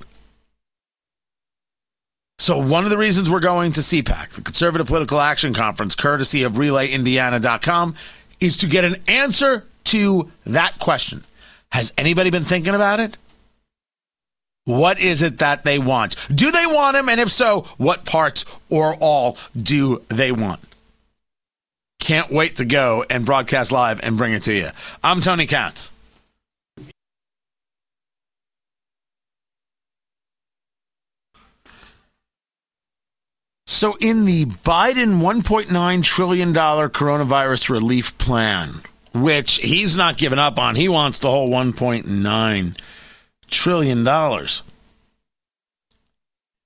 So, 2.37 2.59
one 2.59 2.83
of 2.83 2.91
the 2.91 2.99
reasons 2.99 3.31
we're 3.31 3.39
going 3.39 3.71
to 3.71 3.81
CPAC, 3.81 4.33
the 4.33 4.43
Conservative 4.43 4.85
Political 4.85 5.19
Action 5.19 5.55
Conference, 5.55 5.95
courtesy 5.95 6.43
of 6.43 6.53
RelayIndiana.com, 6.53 7.95
is 8.39 8.57
to 8.57 8.67
get 8.67 8.83
an 8.83 8.97
answer 9.07 9.65
to 9.85 10.29
that 10.45 10.77
question. 10.77 11.23
Has 11.71 11.91
anybody 11.97 12.29
been 12.29 12.45
thinking 12.45 12.75
about 12.75 12.99
it? 12.99 13.17
What 14.65 14.99
is 14.99 15.23
it 15.23 15.39
that 15.39 15.63
they 15.63 15.79
want? 15.79 16.15
Do 16.33 16.51
they 16.51 16.67
want 16.67 16.95
him? 16.95 17.09
And 17.09 17.19
if 17.19 17.29
so, 17.29 17.61
what 17.77 18.05
parts 18.05 18.45
or 18.69 18.95
all 18.95 19.37
do 19.59 20.03
they 20.09 20.31
want? 20.31 20.59
Can't 21.99 22.31
wait 22.31 22.57
to 22.57 22.65
go 22.65 23.05
and 23.09 23.25
broadcast 23.25 23.71
live 23.71 23.99
and 24.03 24.17
bring 24.17 24.33
it 24.33 24.43
to 24.43 24.53
you. 24.53 24.69
I'm 25.03 25.21
Tony 25.21 25.47
Katz. 25.47 25.93
So, 33.67 33.95
in 34.01 34.25
the 34.25 34.45
Biden 34.45 35.21
$1.9 35.21 36.03
trillion 36.03 36.53
coronavirus 36.53 37.69
relief 37.69 38.17
plan, 38.17 38.73
which 39.13 39.55
he's 39.55 39.95
not 39.95 40.17
giving 40.17 40.39
up 40.39 40.59
on, 40.59 40.75
he 40.75 40.89
wants 40.89 41.19
the 41.19 41.29
whole 41.29 41.49
1.9 41.49 42.75
trillion 43.51 44.03
dollars. 44.03 44.63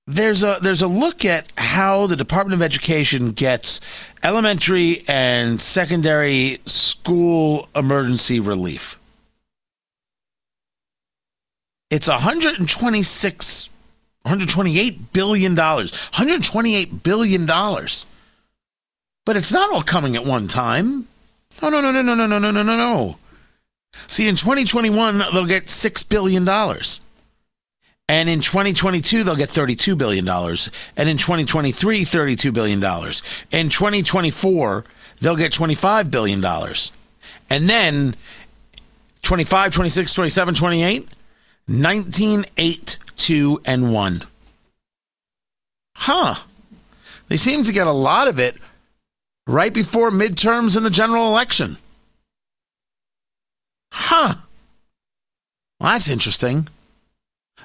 There's 0.06 0.44
a 0.44 0.56
there's 0.62 0.82
a 0.82 0.86
look 0.86 1.24
at 1.24 1.52
how 1.58 2.06
the 2.06 2.16
Department 2.16 2.54
of 2.54 2.62
Education 2.64 3.30
gets 3.32 3.80
elementary 4.22 5.02
and 5.08 5.60
secondary 5.60 6.60
school 6.64 7.68
emergency 7.74 8.38
relief. 8.38 8.98
It's 11.90 12.08
126 12.08 13.70
128 14.22 15.12
billion 15.12 15.54
dollars. 15.54 15.92
128 15.92 17.02
billion 17.02 17.46
dollars. 17.46 18.06
But 19.24 19.36
it's 19.36 19.52
not 19.52 19.72
all 19.72 19.82
coming 19.82 20.16
at 20.16 20.24
one 20.24 20.46
time. 20.48 21.06
No, 21.62 21.68
no, 21.68 21.80
no, 21.80 21.90
no, 21.90 22.02
no, 22.02 22.14
no, 22.14 22.26
no, 22.26 22.38
no, 22.38 22.50
no, 22.50 22.62
no. 22.62 23.16
See, 24.06 24.28
in 24.28 24.36
2021, 24.36 25.18
they'll 25.32 25.46
get 25.46 25.66
$6 25.66 26.08
billion. 26.08 26.48
And 28.08 28.28
in 28.28 28.40
2022, 28.40 29.24
they'll 29.24 29.34
get 29.34 29.48
$32 29.48 29.98
billion. 29.98 30.28
And 30.28 31.08
in 31.08 31.16
2023, 31.16 32.04
$32 32.04 32.54
billion. 32.54 32.78
In 33.50 33.68
2024, 33.68 34.84
they'll 35.20 35.36
get 35.36 35.52
$25 35.52 36.10
billion. 36.10 36.44
And 37.50 37.68
then 37.68 38.14
25, 39.22 39.72
26, 39.72 40.14
27, 40.14 40.54
28, 40.54 41.08
19, 41.68 42.44
8, 42.56 42.98
2, 43.16 43.60
and 43.64 43.92
1. 43.92 44.22
Huh. 45.96 46.34
They 47.28 47.36
seem 47.36 47.64
to 47.64 47.72
get 47.72 47.88
a 47.88 47.92
lot 47.92 48.28
of 48.28 48.38
it 48.38 48.56
right 49.48 49.74
before 49.74 50.10
midterms 50.10 50.76
and 50.76 50.86
the 50.86 50.90
general 50.90 51.26
election. 51.26 51.76
Huh. 53.98 54.34
Well, 55.80 55.92
that's 55.92 56.08
interesting. 56.08 56.68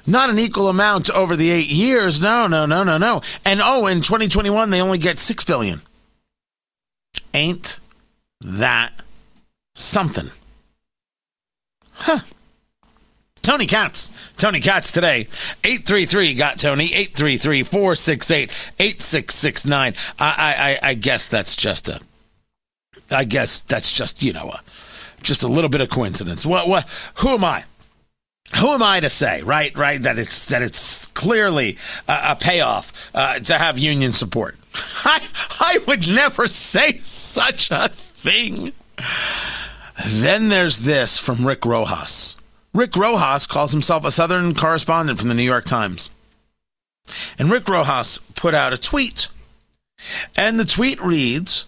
Not 0.07 0.29
an 0.29 0.39
equal 0.39 0.69
amount 0.69 1.09
over 1.09 1.35
the 1.35 1.51
eight 1.51 1.67
years. 1.67 2.21
No, 2.21 2.47
no, 2.47 2.65
no, 2.65 2.83
no, 2.83 2.97
no. 2.97 3.21
And 3.45 3.59
oh, 3.61 3.85
in 3.87 4.01
2021, 4.01 4.69
they 4.69 4.81
only 4.81 4.97
get 4.97 5.19
six 5.19 5.43
billion. 5.43 5.81
Ain't 7.33 7.81
that 8.39 8.93
something? 9.75 10.31
Huh. 11.91 12.19
Tony 13.41 13.65
Katz. 13.65 14.09
Tony 14.37 14.61
Katz 14.61 14.93
today. 14.93 15.27
833 15.65 16.33
got 16.33 16.59
Tony. 16.59 16.85
833 16.85 17.63
468 17.63 18.49
8669. 18.79 19.95
I, 20.17 20.79
I, 20.81 20.89
I 20.89 20.93
guess 20.93 21.27
that's 21.27 21.57
just 21.57 21.89
a. 21.89 21.99
I 23.11 23.25
guess 23.25 23.59
that's 23.59 23.93
just, 23.93 24.23
you 24.23 24.31
know, 24.31 24.49
a, 24.49 24.61
just 25.21 25.43
a 25.43 25.47
little 25.47 25.69
bit 25.69 25.81
of 25.81 25.89
coincidence. 25.89 26.45
What, 26.45 26.67
what, 26.67 26.87
who 27.15 27.29
am 27.29 27.43
I? 27.43 27.65
Who 28.59 28.67
am 28.69 28.83
I 28.83 28.99
to 28.99 29.09
say, 29.09 29.43
right? 29.43 29.75
Right, 29.77 30.01
that 30.01 30.19
it's 30.19 30.45
that 30.47 30.61
it's 30.61 31.07
clearly 31.07 31.77
a, 32.07 32.19
a 32.31 32.35
payoff 32.35 33.09
uh, 33.15 33.39
to 33.39 33.57
have 33.57 33.79
union 33.79 34.11
support. 34.11 34.57
I 35.05 35.21
I 35.59 35.79
would 35.87 36.07
never 36.07 36.47
say 36.47 36.97
such 36.97 37.71
a 37.71 37.87
thing. 37.89 38.73
Then 40.05 40.49
there's 40.49 40.79
this 40.79 41.17
from 41.17 41.47
Rick 41.47 41.65
Rojas. 41.65 42.35
Rick 42.73 42.95
Rojas 42.95 43.47
calls 43.47 43.71
himself 43.71 44.05
a 44.05 44.11
Southern 44.11 44.53
correspondent 44.53 45.19
from 45.19 45.29
the 45.29 45.35
New 45.35 45.43
York 45.43 45.65
Times. 45.65 46.09
And 47.37 47.51
Rick 47.51 47.67
Rojas 47.67 48.19
put 48.35 48.53
out 48.53 48.73
a 48.73 48.77
tweet. 48.77 49.27
And 50.35 50.59
the 50.59 50.65
tweet 50.65 51.01
reads 51.01 51.65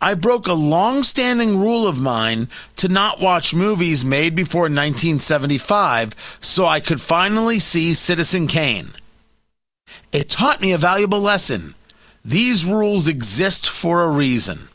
I 0.00 0.14
broke 0.14 0.46
a 0.46 0.52
long 0.52 1.02
standing 1.02 1.58
rule 1.58 1.86
of 1.86 1.98
mine 1.98 2.48
to 2.76 2.88
not 2.88 3.20
watch 3.20 3.54
movies 3.54 4.04
made 4.04 4.34
before 4.34 4.62
1975 4.62 6.14
so 6.40 6.66
I 6.66 6.80
could 6.80 7.00
finally 7.00 7.58
see 7.58 7.94
Citizen 7.94 8.46
Kane. 8.46 8.90
It 10.12 10.28
taught 10.28 10.60
me 10.60 10.72
a 10.72 10.78
valuable 10.78 11.20
lesson. 11.20 11.74
These 12.24 12.64
rules 12.64 13.08
exist 13.08 13.68
for 13.68 14.02
a 14.02 14.10
reason. 14.10 14.68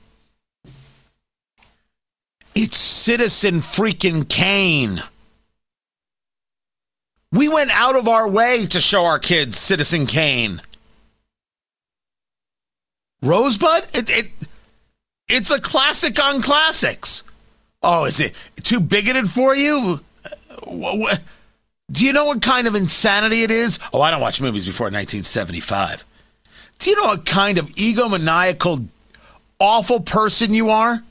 It's 2.55 2.77
Citizen 2.77 3.59
freaking 3.59 4.27
Kane. 4.27 5.01
We 7.31 7.47
went 7.47 7.71
out 7.71 7.95
of 7.95 8.07
our 8.07 8.27
way 8.27 8.65
to 8.67 8.81
show 8.81 9.05
our 9.05 9.19
kids 9.19 9.55
Citizen 9.55 10.05
Kane. 10.05 10.61
Rosebud? 13.21 13.87
It, 13.93 14.09
it, 14.09 14.31
it's 15.31 15.51
a 15.51 15.59
classic 15.59 16.23
on 16.23 16.41
classics. 16.41 17.23
Oh, 17.81 18.05
is 18.05 18.19
it 18.19 18.33
too 18.63 18.79
bigoted 18.79 19.29
for 19.29 19.55
you? 19.55 20.01
What, 20.63 20.99
what, 20.99 21.21
do 21.91 22.05
you 22.05 22.13
know 22.13 22.25
what 22.25 22.41
kind 22.41 22.67
of 22.67 22.75
insanity 22.75 23.43
it 23.43 23.51
is? 23.51 23.79
Oh, 23.93 24.01
I 24.01 24.11
don't 24.11 24.21
watch 24.21 24.41
movies 24.41 24.65
before 24.65 24.85
1975. 24.85 26.05
Do 26.79 26.89
you 26.89 26.95
know 26.95 27.09
what 27.09 27.25
kind 27.25 27.57
of 27.57 27.69
egomaniacal, 27.71 28.85
awful 29.59 29.99
person 29.99 30.53
you 30.53 30.69
are? 30.69 31.03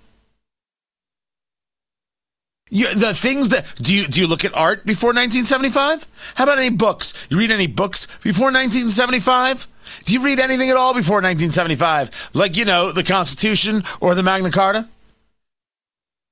You, 2.71 2.95
the 2.95 3.15
things 3.15 3.49
that 3.49 3.73
do 3.83 3.93
you 3.95 4.07
do 4.07 4.21
you 4.21 4.29
look 4.29 4.45
at 4.45 4.55
art 4.55 4.87
before 4.87 5.09
1975? 5.09 6.07
How 6.37 6.45
about 6.45 6.59
any 6.59 6.71
books? 6.71 7.15
You 7.29 7.37
read 7.37 7.51
any 7.51 7.67
books 7.67 8.07
before 8.23 8.47
1975? 8.47 9.67
Do 10.05 10.13
you 10.13 10.23
read 10.23 10.41
anything 10.41 10.71
at 10.71 10.77
all 10.77 10.95
before 10.95 11.17
1975? 11.17 12.31
Like 12.35 12.57
you 12.57 12.65
know 12.65 12.93
the 12.93 13.05
Constitution 13.05 13.83
or 14.01 14.15
the 14.15 14.23
Magna 14.23 14.51
Carta? 14.51 14.89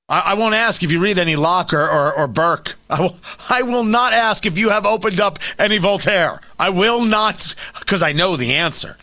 I, 0.08 0.20
I 0.26 0.34
won't 0.34 0.54
ask 0.54 0.82
if 0.82 0.90
you 0.90 1.00
read 1.00 1.18
any 1.18 1.36
Locke 1.36 1.72
or, 1.72 1.88
or, 1.88 2.12
or 2.12 2.26
Burke. 2.26 2.76
I 2.90 3.00
will, 3.00 3.16
I 3.48 3.62
will 3.62 3.84
not 3.84 4.12
ask 4.12 4.46
if 4.46 4.58
you 4.58 4.70
have 4.70 4.86
opened 4.86 5.20
up 5.20 5.38
any 5.58 5.78
Voltaire. 5.78 6.40
I 6.58 6.70
will 6.70 7.04
not, 7.04 7.54
because 7.78 8.02
I 8.02 8.12
know 8.12 8.36
the 8.36 8.54
answer. 8.54 8.96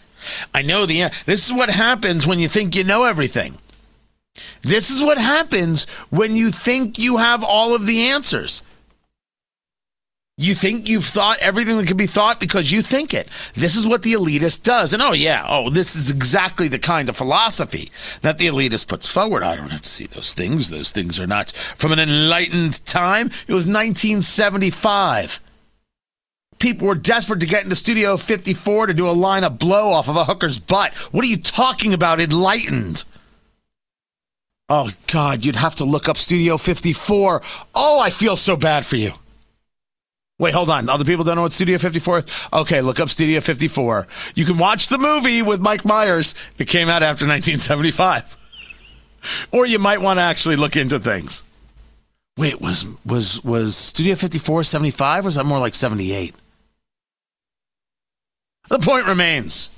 I 0.53 0.63
know 0.63 0.85
the 0.85 1.03
answer. 1.03 1.23
This 1.25 1.45
is 1.45 1.53
what 1.53 1.69
happens 1.69 2.25
when 2.25 2.39
you 2.39 2.47
think 2.47 2.75
you 2.75 2.83
know 2.83 3.03
everything. 3.03 3.57
This 4.63 4.89
is 4.89 5.03
what 5.03 5.17
happens 5.17 5.85
when 6.09 6.35
you 6.35 6.51
think 6.51 6.97
you 6.97 7.17
have 7.17 7.43
all 7.43 7.73
of 7.73 7.85
the 7.85 8.09
answers. 8.09 8.63
You 10.37 10.53
think 10.53 10.89
you've 10.89 11.05
thought 11.05 11.37
everything 11.39 11.77
that 11.77 11.87
can 11.87 11.95
be 11.95 12.07
thought 12.07 12.41
because 12.41 12.69
you 12.69 12.81
think 12.81 13.13
it. 13.13 13.29
This 13.53 13.77
is 13.77 13.87
what 13.87 14.03
the 14.03 14.13
elitist 14.13 14.63
does. 14.63 14.91
And 14.91 15.01
oh, 15.01 15.13
yeah, 15.13 15.45
oh, 15.47 15.69
this 15.69 15.95
is 15.95 16.11
exactly 16.11 16.67
the 16.67 16.77
kind 16.77 17.07
of 17.07 17.15
philosophy 17.15 17.89
that 18.19 18.37
the 18.37 18.47
elitist 18.47 18.89
puts 18.89 19.07
forward. 19.07 19.43
I 19.43 19.55
don't 19.55 19.69
have 19.69 19.83
to 19.83 19.89
see 19.89 20.07
those 20.07 20.33
things. 20.33 20.69
Those 20.69 20.91
things 20.91 21.21
are 21.21 21.27
not 21.27 21.51
from 21.51 21.93
an 21.93 21.99
enlightened 21.99 22.85
time. 22.85 23.27
It 23.47 23.53
was 23.53 23.65
1975. 23.65 25.39
People 26.59 26.87
were 26.87 26.95
desperate 26.95 27.39
to 27.39 27.45
get 27.45 27.63
into 27.63 27.75
Studio 27.77 28.17
54 28.17 28.87
to 28.87 28.93
do 28.93 29.07
a 29.07 29.11
line 29.11 29.45
of 29.45 29.57
blow 29.57 29.89
off 29.89 30.09
of 30.09 30.17
a 30.17 30.25
hooker's 30.25 30.59
butt. 30.59 30.93
What 31.13 31.23
are 31.23 31.29
you 31.29 31.37
talking 31.37 31.93
about, 31.93 32.19
enlightened? 32.19 33.05
Oh, 34.67 34.89
God, 35.07 35.45
you'd 35.45 35.55
have 35.55 35.75
to 35.75 35.85
look 35.85 36.09
up 36.09 36.17
Studio 36.17 36.57
54. 36.57 37.41
Oh, 37.73 38.01
I 38.01 38.09
feel 38.09 38.35
so 38.35 38.57
bad 38.57 38.85
for 38.85 38.97
you. 38.97 39.13
Wait, 40.37 40.53
hold 40.53 40.69
on. 40.69 40.89
Other 40.89 41.05
people 41.05 41.23
don't 41.23 41.35
know 41.35 41.43
what 41.43 41.53
Studio 41.53 41.77
54 41.77 42.19
is? 42.19 42.47
Okay, 42.51 42.81
look 42.81 42.99
up 42.99 43.09
Studio 43.09 43.39
54. 43.39 44.05
You 44.35 44.45
can 44.45 44.57
watch 44.57 44.89
the 44.89 44.97
movie 44.97 45.41
with 45.41 45.61
Mike 45.61 45.85
Myers. 45.85 46.35
It 46.57 46.67
came 46.67 46.89
out 46.89 47.03
after 47.03 47.25
1975. 47.25 48.37
or 49.51 49.65
you 49.65 49.79
might 49.79 50.01
want 50.01 50.17
to 50.17 50.23
actually 50.23 50.55
look 50.55 50.75
into 50.75 50.99
things. 50.99 51.43
Wait, 52.37 52.59
was 52.59 52.85
was 53.05 53.41
was 53.45 53.77
Studio 53.77 54.15
54 54.15 54.65
75 54.65 55.23
or 55.23 55.27
was 55.27 55.35
that 55.35 55.45
more 55.45 55.59
like 55.59 55.73
78? 55.73 56.35
The 58.67 58.79
point 58.79 59.07
remains. 59.07 59.69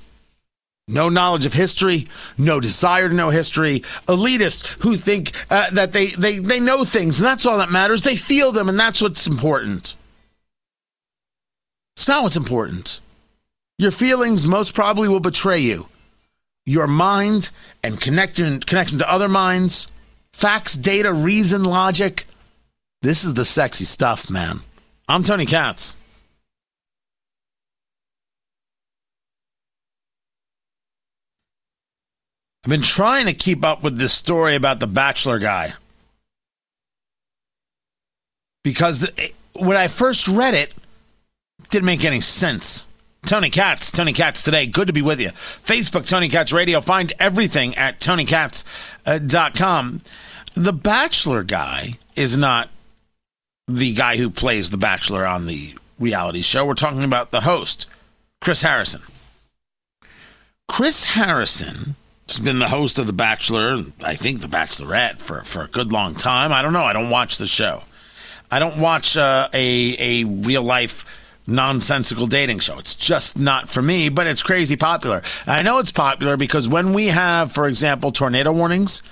No 0.90 1.10
knowledge 1.10 1.44
of 1.44 1.52
history, 1.52 2.06
no 2.38 2.60
desire 2.60 3.10
to 3.10 3.14
know 3.14 3.28
history. 3.28 3.80
Elitists 4.08 4.66
who 4.82 4.96
think 4.96 5.32
uh, 5.50 5.68
that 5.70 5.92
they, 5.92 6.06
they, 6.06 6.38
they 6.38 6.58
know 6.58 6.82
things, 6.82 7.20
and 7.20 7.26
that's 7.26 7.44
all 7.44 7.58
that 7.58 7.70
matters. 7.70 8.00
They 8.00 8.16
feel 8.16 8.52
them, 8.52 8.70
and 8.70 8.80
that's 8.80 9.02
what's 9.02 9.26
important. 9.26 9.96
It's 11.98 12.06
not 12.06 12.22
what's 12.22 12.36
important. 12.36 13.00
Your 13.76 13.90
feelings 13.90 14.46
most 14.46 14.72
probably 14.72 15.08
will 15.08 15.18
betray 15.18 15.58
you. 15.58 15.88
Your 16.64 16.86
mind 16.86 17.50
and 17.82 18.00
connection, 18.00 18.60
connection 18.60 19.00
to 19.00 19.12
other 19.12 19.28
minds, 19.28 19.92
facts, 20.32 20.76
data, 20.76 21.12
reason, 21.12 21.64
logic. 21.64 22.26
This 23.02 23.24
is 23.24 23.34
the 23.34 23.44
sexy 23.44 23.84
stuff, 23.84 24.30
man. 24.30 24.60
I'm 25.08 25.24
Tony 25.24 25.44
Katz. 25.44 25.96
I've 32.64 32.70
been 32.70 32.80
trying 32.80 33.26
to 33.26 33.34
keep 33.34 33.64
up 33.64 33.82
with 33.82 33.98
this 33.98 34.12
story 34.12 34.54
about 34.54 34.78
the 34.78 34.86
Bachelor 34.86 35.40
guy. 35.40 35.72
Because 38.62 39.10
when 39.54 39.76
I 39.76 39.88
first 39.88 40.28
read 40.28 40.54
it, 40.54 40.72
it 40.72 40.74
didn't 41.70 41.86
make 41.86 42.04
any 42.04 42.20
sense. 42.20 42.86
Tony 43.24 43.50
Katz, 43.50 43.90
Tony 43.90 44.12
Katz 44.12 44.42
today. 44.42 44.66
Good 44.66 44.86
to 44.86 44.92
be 44.92 45.02
with 45.02 45.20
you. 45.20 45.28
Facebook, 45.28 46.06
Tony 46.06 46.28
Katz 46.28 46.52
Radio. 46.52 46.80
Find 46.80 47.12
everything 47.18 47.74
at 47.76 47.98
TonyKatz.com. 47.98 50.00
The 50.54 50.72
Bachelor 50.72 51.44
guy 51.44 51.90
is 52.16 52.38
not 52.38 52.70
the 53.66 53.92
guy 53.92 54.16
who 54.16 54.30
plays 54.30 54.70
The 54.70 54.78
Bachelor 54.78 55.26
on 55.26 55.46
the 55.46 55.74
reality 55.98 56.42
show. 56.42 56.64
We're 56.64 56.74
talking 56.74 57.04
about 57.04 57.30
the 57.30 57.42
host, 57.42 57.86
Chris 58.40 58.62
Harrison. 58.62 59.02
Chris 60.68 61.04
Harrison 61.04 61.96
has 62.28 62.38
been 62.38 62.58
the 62.58 62.68
host 62.68 62.98
of 62.98 63.06
The 63.06 63.12
Bachelor, 63.12 63.84
I 64.02 64.14
think 64.14 64.40
The 64.40 64.48
Bachelorette, 64.48 65.18
for, 65.18 65.42
for 65.42 65.62
a 65.62 65.68
good 65.68 65.92
long 65.92 66.14
time. 66.14 66.52
I 66.52 66.62
don't 66.62 66.72
know. 66.72 66.84
I 66.84 66.92
don't 66.92 67.10
watch 67.10 67.38
the 67.38 67.46
show. 67.46 67.82
I 68.50 68.58
don't 68.58 68.78
watch 68.78 69.16
uh, 69.16 69.48
a, 69.52 70.22
a 70.22 70.24
real 70.24 70.62
life 70.62 71.04
nonsensical 71.48 72.26
dating 72.26 72.58
show. 72.60 72.78
It's 72.78 72.94
just 72.94 73.38
not 73.38 73.68
for 73.68 73.82
me, 73.82 74.10
but 74.10 74.26
it's 74.26 74.42
crazy 74.42 74.76
popular. 74.76 75.22
I 75.46 75.62
know 75.62 75.78
it's 75.78 75.90
popular 75.90 76.36
because 76.36 76.68
when 76.68 76.92
we 76.92 77.06
have, 77.08 77.50
for 77.50 77.66
example, 77.66 78.12
tornado 78.12 78.52
warnings 78.52 79.02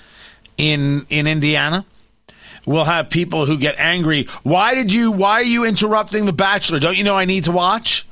in 0.59 1.07
in 1.09 1.27
Indiana, 1.27 1.85
we'll 2.67 2.85
have 2.85 3.11
people 3.11 3.47
who 3.47 3.57
get 3.59 3.79
angry. 3.79 4.27
Why 4.43 4.75
did 4.75 4.93
you 4.93 5.11
why 5.11 5.33
are 5.35 5.43
you 5.43 5.65
interrupting 5.65 6.27
the 6.27 6.33
bachelor? 6.33 6.79
Don't 6.79 6.99
you 6.99 7.05
know 7.05 7.17
I 7.17 7.25
need 7.25 7.45
to 7.45 7.53
watch? 7.53 8.07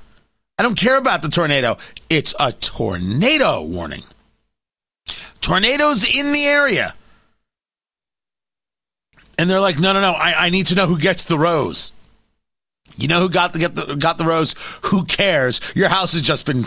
I 0.59 0.63
don't 0.63 0.79
care 0.79 0.97
about 0.97 1.23
the 1.23 1.29
tornado. 1.29 1.77
It's 2.09 2.35
a 2.41 2.53
tornado 2.53 3.63
warning. 3.63 4.05
Tornadoes 5.41 6.09
in 6.17 6.33
the 6.33 6.47
area. 6.47 6.95
And 9.37 9.51
they're 9.51 9.61
like, 9.61 9.81
no, 9.81 9.93
no, 9.93 10.01
no, 10.01 10.13
I, 10.13 10.47
I 10.47 10.51
need 10.51 10.67
to 10.67 10.77
know 10.77 10.87
who 10.87 10.97
gets 10.97 11.25
the 11.25 11.37
rose. 11.37 11.93
You 12.97 13.09
know 13.09 13.21
who 13.21 13.29
got 13.29 13.53
the, 13.53 13.59
get 13.59 13.75
the 13.75 13.97
got 13.97 14.19
the 14.19 14.25
rose? 14.25 14.55
Who 14.85 15.05
cares? 15.05 15.61
Your 15.75 15.89
house 15.89 16.13
has 16.13 16.23
just 16.23 16.47
been 16.47 16.65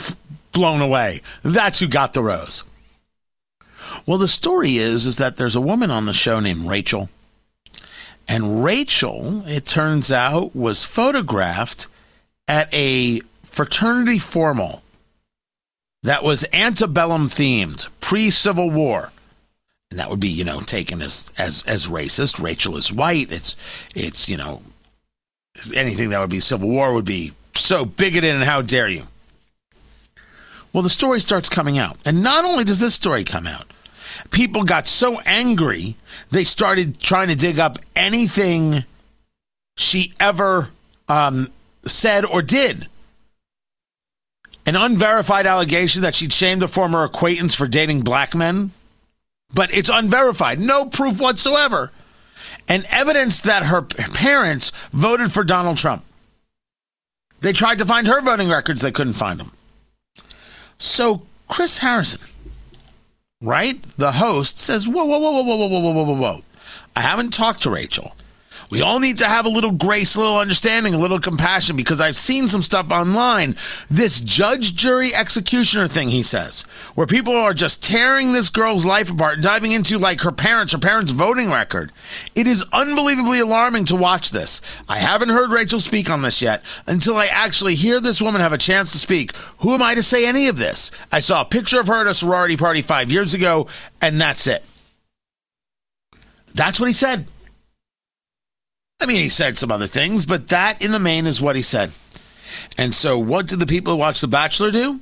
blown 0.51 0.81
away. 0.81 1.21
That's 1.43 1.79
who 1.79 1.87
got 1.87 2.13
the 2.13 2.23
rose. 2.23 2.63
Well, 4.05 4.17
the 4.17 4.27
story 4.27 4.77
is 4.77 5.05
is 5.05 5.17
that 5.17 5.37
there's 5.37 5.55
a 5.55 5.61
woman 5.61 5.91
on 5.91 6.05
the 6.05 6.13
show 6.13 6.39
named 6.39 6.67
Rachel. 6.67 7.09
And 8.27 8.63
Rachel, 8.63 9.43
it 9.47 9.65
turns 9.65 10.11
out, 10.11 10.53
was 10.53 10.83
photographed 10.83 11.87
at 12.47 12.73
a 12.73 13.21
fraternity 13.43 14.19
formal 14.19 14.83
that 16.03 16.23
was 16.23 16.45
antebellum 16.51 17.29
themed, 17.29 17.87
pre-Civil 18.01 18.69
War. 18.69 19.11
And 19.89 19.99
that 19.99 20.09
would 20.09 20.19
be, 20.19 20.27
you 20.27 20.43
know, 20.43 20.59
taken 20.59 21.01
as 21.01 21.31
as 21.37 21.63
as 21.65 21.87
racist. 21.87 22.43
Rachel 22.43 22.75
is 22.75 22.91
white. 22.91 23.31
It's 23.31 23.55
it's, 23.95 24.27
you 24.27 24.35
know, 24.35 24.61
anything 25.75 26.09
that 26.09 26.19
would 26.19 26.29
be 26.29 26.39
Civil 26.39 26.69
War 26.69 26.93
would 26.93 27.05
be 27.05 27.33
so 27.55 27.85
bigoted 27.85 28.35
and 28.35 28.43
how 28.43 28.61
dare 28.61 28.87
you. 28.87 29.03
Well, 30.73 30.83
the 30.83 30.89
story 30.89 31.19
starts 31.19 31.49
coming 31.49 31.77
out. 31.77 31.97
And 32.05 32.21
not 32.21 32.45
only 32.45 32.63
does 32.63 32.79
this 32.79 32.93
story 32.93 33.23
come 33.23 33.47
out, 33.47 33.65
people 34.31 34.63
got 34.63 34.87
so 34.87 35.19
angry, 35.25 35.95
they 36.29 36.43
started 36.43 36.99
trying 36.99 37.29
to 37.29 37.35
dig 37.35 37.59
up 37.59 37.79
anything 37.95 38.83
she 39.75 40.13
ever 40.19 40.69
um, 41.07 41.51
said 41.85 42.25
or 42.25 42.41
did. 42.41 42.87
An 44.65 44.75
unverified 44.75 45.47
allegation 45.47 46.01
that 46.01 46.13
she'd 46.13 46.33
shamed 46.33 46.61
a 46.61 46.67
former 46.67 47.03
acquaintance 47.03 47.55
for 47.55 47.67
dating 47.67 48.01
black 48.01 48.35
men, 48.35 48.71
but 49.53 49.73
it's 49.73 49.89
unverified, 49.89 50.59
no 50.59 50.85
proof 50.85 51.19
whatsoever. 51.19 51.91
And 52.67 52.85
evidence 52.89 53.39
that 53.41 53.67
her 53.67 53.81
parents 53.81 54.71
voted 54.91 55.31
for 55.31 55.43
Donald 55.43 55.77
Trump. 55.77 56.03
They 57.39 57.53
tried 57.53 57.77
to 57.77 57.85
find 57.85 58.07
her 58.07 58.21
voting 58.21 58.49
records, 58.49 58.81
they 58.81 58.91
couldn't 58.91 59.13
find 59.13 59.39
them. 59.39 59.51
So 60.77 61.25
Chris 61.47 61.77
Harrison, 61.79 62.21
right, 63.41 63.81
the 63.97 64.13
host, 64.13 64.59
says, 64.59 64.87
Whoa, 64.87 65.05
whoa, 65.05 65.17
whoa, 65.17 65.31
whoa, 65.31 65.43
whoa, 65.43 65.67
whoa, 65.67 65.67
whoa, 65.67 65.91
whoa, 65.91 66.03
whoa, 66.03 66.21
whoa. 66.21 66.43
I 66.95 67.01
haven't 67.01 67.31
talked 67.31 67.61
to 67.63 67.69
Rachel. 67.69 68.15
We 68.69 68.81
all 68.81 68.99
need 68.99 69.19
to 69.19 69.27
have 69.27 69.45
a 69.45 69.49
little 69.49 69.71
grace, 69.71 70.15
a 70.15 70.19
little 70.19 70.37
understanding, 70.37 70.93
a 70.93 70.97
little 70.97 71.19
compassion 71.19 71.77
because 71.77 72.01
I've 72.01 72.17
seen 72.17 72.47
some 72.47 72.61
stuff 72.61 72.91
online. 72.91 73.55
This 73.89 74.19
judge, 74.19 74.75
jury, 74.75 75.15
executioner 75.15 75.87
thing, 75.87 76.09
he 76.09 76.21
says, 76.21 76.63
where 76.93 77.07
people 77.07 77.33
are 77.33 77.53
just 77.53 77.81
tearing 77.81 78.33
this 78.33 78.49
girl's 78.49 78.85
life 78.85 79.09
apart 79.09 79.41
diving 79.41 79.71
into 79.71 79.97
like 79.97 80.21
her 80.21 80.33
parents, 80.33 80.73
her 80.73 80.79
parents' 80.79 81.11
voting 81.11 81.49
record. 81.49 81.93
It 82.35 82.45
is 82.45 82.65
unbelievably 82.73 83.39
alarming 83.39 83.85
to 83.85 83.95
watch 83.95 84.31
this. 84.31 84.61
I 84.89 84.97
haven't 84.97 85.29
heard 85.29 85.51
Rachel 85.51 85.79
speak 85.79 86.09
on 86.09 86.21
this 86.21 86.41
yet 86.41 86.61
until 86.87 87.15
I 87.15 87.27
actually 87.27 87.75
hear 87.75 88.01
this 88.01 88.21
woman 88.21 88.41
have 88.41 88.53
a 88.53 88.57
chance 88.57 88.91
to 88.91 88.97
speak. 88.97 89.35
Who 89.59 89.73
am 89.73 89.81
I 89.81 89.95
to 89.95 90.03
say 90.03 90.25
any 90.25 90.47
of 90.47 90.57
this? 90.57 90.91
I 91.09 91.19
saw 91.19 91.41
a 91.41 91.45
picture 91.45 91.79
of 91.79 91.87
her 91.87 92.01
at 92.01 92.07
a 92.07 92.13
sorority 92.13 92.57
party 92.57 92.81
five 92.81 93.09
years 93.09 93.33
ago, 93.33 93.67
and 94.01 94.19
that's 94.19 94.45
it. 94.45 94.63
That's 96.53 96.79
what 96.79 96.87
he 96.87 96.93
said. 96.93 97.27
I 98.99 99.05
mean, 99.05 99.21
he 99.21 99.29
said 99.29 99.57
some 99.57 99.71
other 99.71 99.87
things, 99.87 100.25
but 100.25 100.47
that 100.47 100.83
in 100.83 100.91
the 100.91 100.99
main 100.99 101.27
is 101.27 101.41
what 101.41 101.55
he 101.55 101.61
said. 101.61 101.91
And 102.77 102.93
so, 102.93 103.19
what 103.19 103.47
did 103.47 103.59
the 103.59 103.67
people 103.67 103.93
who 103.93 103.99
watched 103.99 104.21
The 104.21 104.27
Bachelor 104.27 104.71
do? 104.71 104.99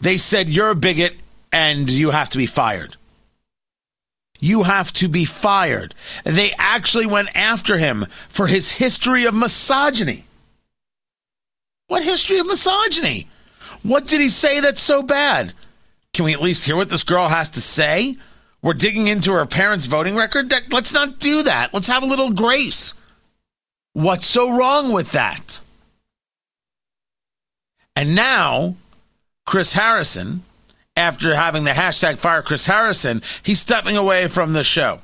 They 0.00 0.18
said, 0.18 0.48
You're 0.48 0.70
a 0.70 0.74
bigot 0.74 1.14
and 1.52 1.90
you 1.90 2.10
have 2.10 2.28
to 2.30 2.38
be 2.38 2.46
fired. 2.46 2.96
You 4.38 4.64
have 4.64 4.92
to 4.94 5.08
be 5.08 5.24
fired. 5.24 5.94
They 6.24 6.50
actually 6.58 7.06
went 7.06 7.34
after 7.34 7.78
him 7.78 8.06
for 8.28 8.46
his 8.46 8.72
history 8.72 9.24
of 9.24 9.34
misogyny. 9.34 10.24
What 11.86 12.02
history 12.02 12.38
of 12.38 12.46
misogyny? 12.46 13.28
What 13.82 14.06
did 14.06 14.20
he 14.20 14.28
say 14.28 14.60
that's 14.60 14.80
so 14.80 15.02
bad? 15.02 15.52
Can 16.12 16.24
we 16.24 16.32
at 16.32 16.42
least 16.42 16.66
hear 16.66 16.76
what 16.76 16.88
this 16.88 17.04
girl 17.04 17.28
has 17.28 17.50
to 17.50 17.60
say? 17.60 18.16
We're 18.64 18.72
digging 18.72 19.08
into 19.08 19.30
her 19.32 19.44
parents' 19.44 19.84
voting 19.84 20.16
record. 20.16 20.48
That, 20.48 20.72
let's 20.72 20.94
not 20.94 21.18
do 21.18 21.42
that. 21.42 21.74
Let's 21.74 21.88
have 21.88 22.02
a 22.02 22.06
little 22.06 22.30
grace. 22.30 22.94
What's 23.92 24.24
so 24.24 24.56
wrong 24.56 24.90
with 24.90 25.12
that? 25.12 25.60
And 27.94 28.14
now, 28.14 28.76
Chris 29.44 29.74
Harrison, 29.74 30.44
after 30.96 31.34
having 31.34 31.64
the 31.64 31.72
hashtag 31.72 32.16
fire 32.16 32.40
Chris 32.40 32.64
Harrison, 32.64 33.20
he's 33.42 33.60
stepping 33.60 33.98
away 33.98 34.28
from 34.28 34.54
the 34.54 34.64
show. 34.64 35.02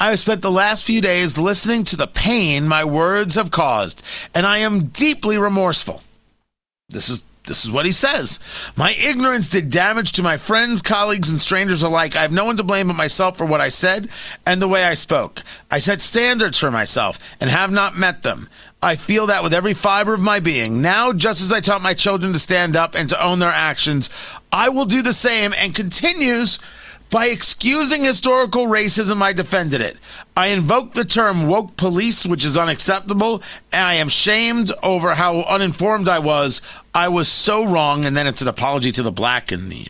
I 0.00 0.08
have 0.08 0.18
spent 0.18 0.40
the 0.40 0.50
last 0.50 0.82
few 0.82 1.02
days 1.02 1.36
listening 1.36 1.84
to 1.84 1.96
the 1.96 2.06
pain 2.06 2.66
my 2.66 2.82
words 2.82 3.34
have 3.34 3.50
caused, 3.50 4.02
and 4.34 4.46
I 4.46 4.56
am 4.56 4.86
deeply 4.86 5.36
remorseful. 5.36 6.02
This 6.88 7.10
is 7.10 7.20
this 7.44 7.64
is 7.64 7.70
what 7.70 7.86
he 7.86 7.92
says. 7.92 8.38
My 8.76 8.92
ignorance 8.92 9.48
did 9.48 9.70
damage 9.70 10.12
to 10.12 10.22
my 10.22 10.36
friends, 10.36 10.82
colleagues, 10.82 11.30
and 11.30 11.40
strangers 11.40 11.82
alike. 11.82 12.14
I 12.14 12.22
have 12.22 12.32
no 12.32 12.44
one 12.44 12.56
to 12.58 12.62
blame 12.62 12.88
but 12.88 12.96
myself 12.96 13.36
for 13.38 13.46
what 13.46 13.60
I 13.60 13.70
said 13.70 14.08
and 14.44 14.60
the 14.60 14.68
way 14.68 14.84
I 14.84 14.94
spoke. 14.94 15.42
I 15.70 15.78
set 15.78 16.00
standards 16.00 16.58
for 16.58 16.70
myself 16.70 17.18
and 17.40 17.50
have 17.50 17.72
not 17.72 17.96
met 17.96 18.22
them. 18.22 18.48
I 18.82 18.96
feel 18.96 19.26
that 19.26 19.42
with 19.42 19.52
every 19.52 19.74
fiber 19.74 20.14
of 20.14 20.20
my 20.20 20.40
being. 20.40 20.80
Now, 20.80 21.12
just 21.12 21.40
as 21.40 21.52
I 21.52 21.60
taught 21.60 21.82
my 21.82 21.94
children 21.94 22.32
to 22.32 22.38
stand 22.38 22.76
up 22.76 22.94
and 22.94 23.08
to 23.08 23.22
own 23.22 23.38
their 23.38 23.50
actions, 23.50 24.08
I 24.52 24.68
will 24.68 24.86
do 24.86 25.02
the 25.02 25.12
same 25.12 25.52
and 25.56 25.74
continues 25.74 26.58
by 27.10 27.26
excusing 27.26 28.04
historical 28.04 28.66
racism, 28.66 29.20
I 29.20 29.32
defended 29.32 29.80
it. 29.80 29.96
I 30.36 30.48
invoked 30.48 30.94
the 30.94 31.04
term 31.04 31.48
woke 31.48 31.76
police, 31.76 32.24
which 32.24 32.44
is 32.44 32.56
unacceptable, 32.56 33.42
and 33.72 33.84
I 33.84 33.94
am 33.94 34.08
shamed 34.08 34.72
over 34.82 35.14
how 35.14 35.40
uninformed 35.42 36.08
I 36.08 36.20
was. 36.20 36.62
I 36.94 37.08
was 37.08 37.28
so 37.28 37.64
wrong, 37.64 38.04
and 38.04 38.16
then 38.16 38.26
it's 38.26 38.42
an 38.42 38.48
apology 38.48 38.92
to 38.92 39.02
the 39.02 39.12
black 39.12 39.50
and 39.50 39.70
the 39.70 39.88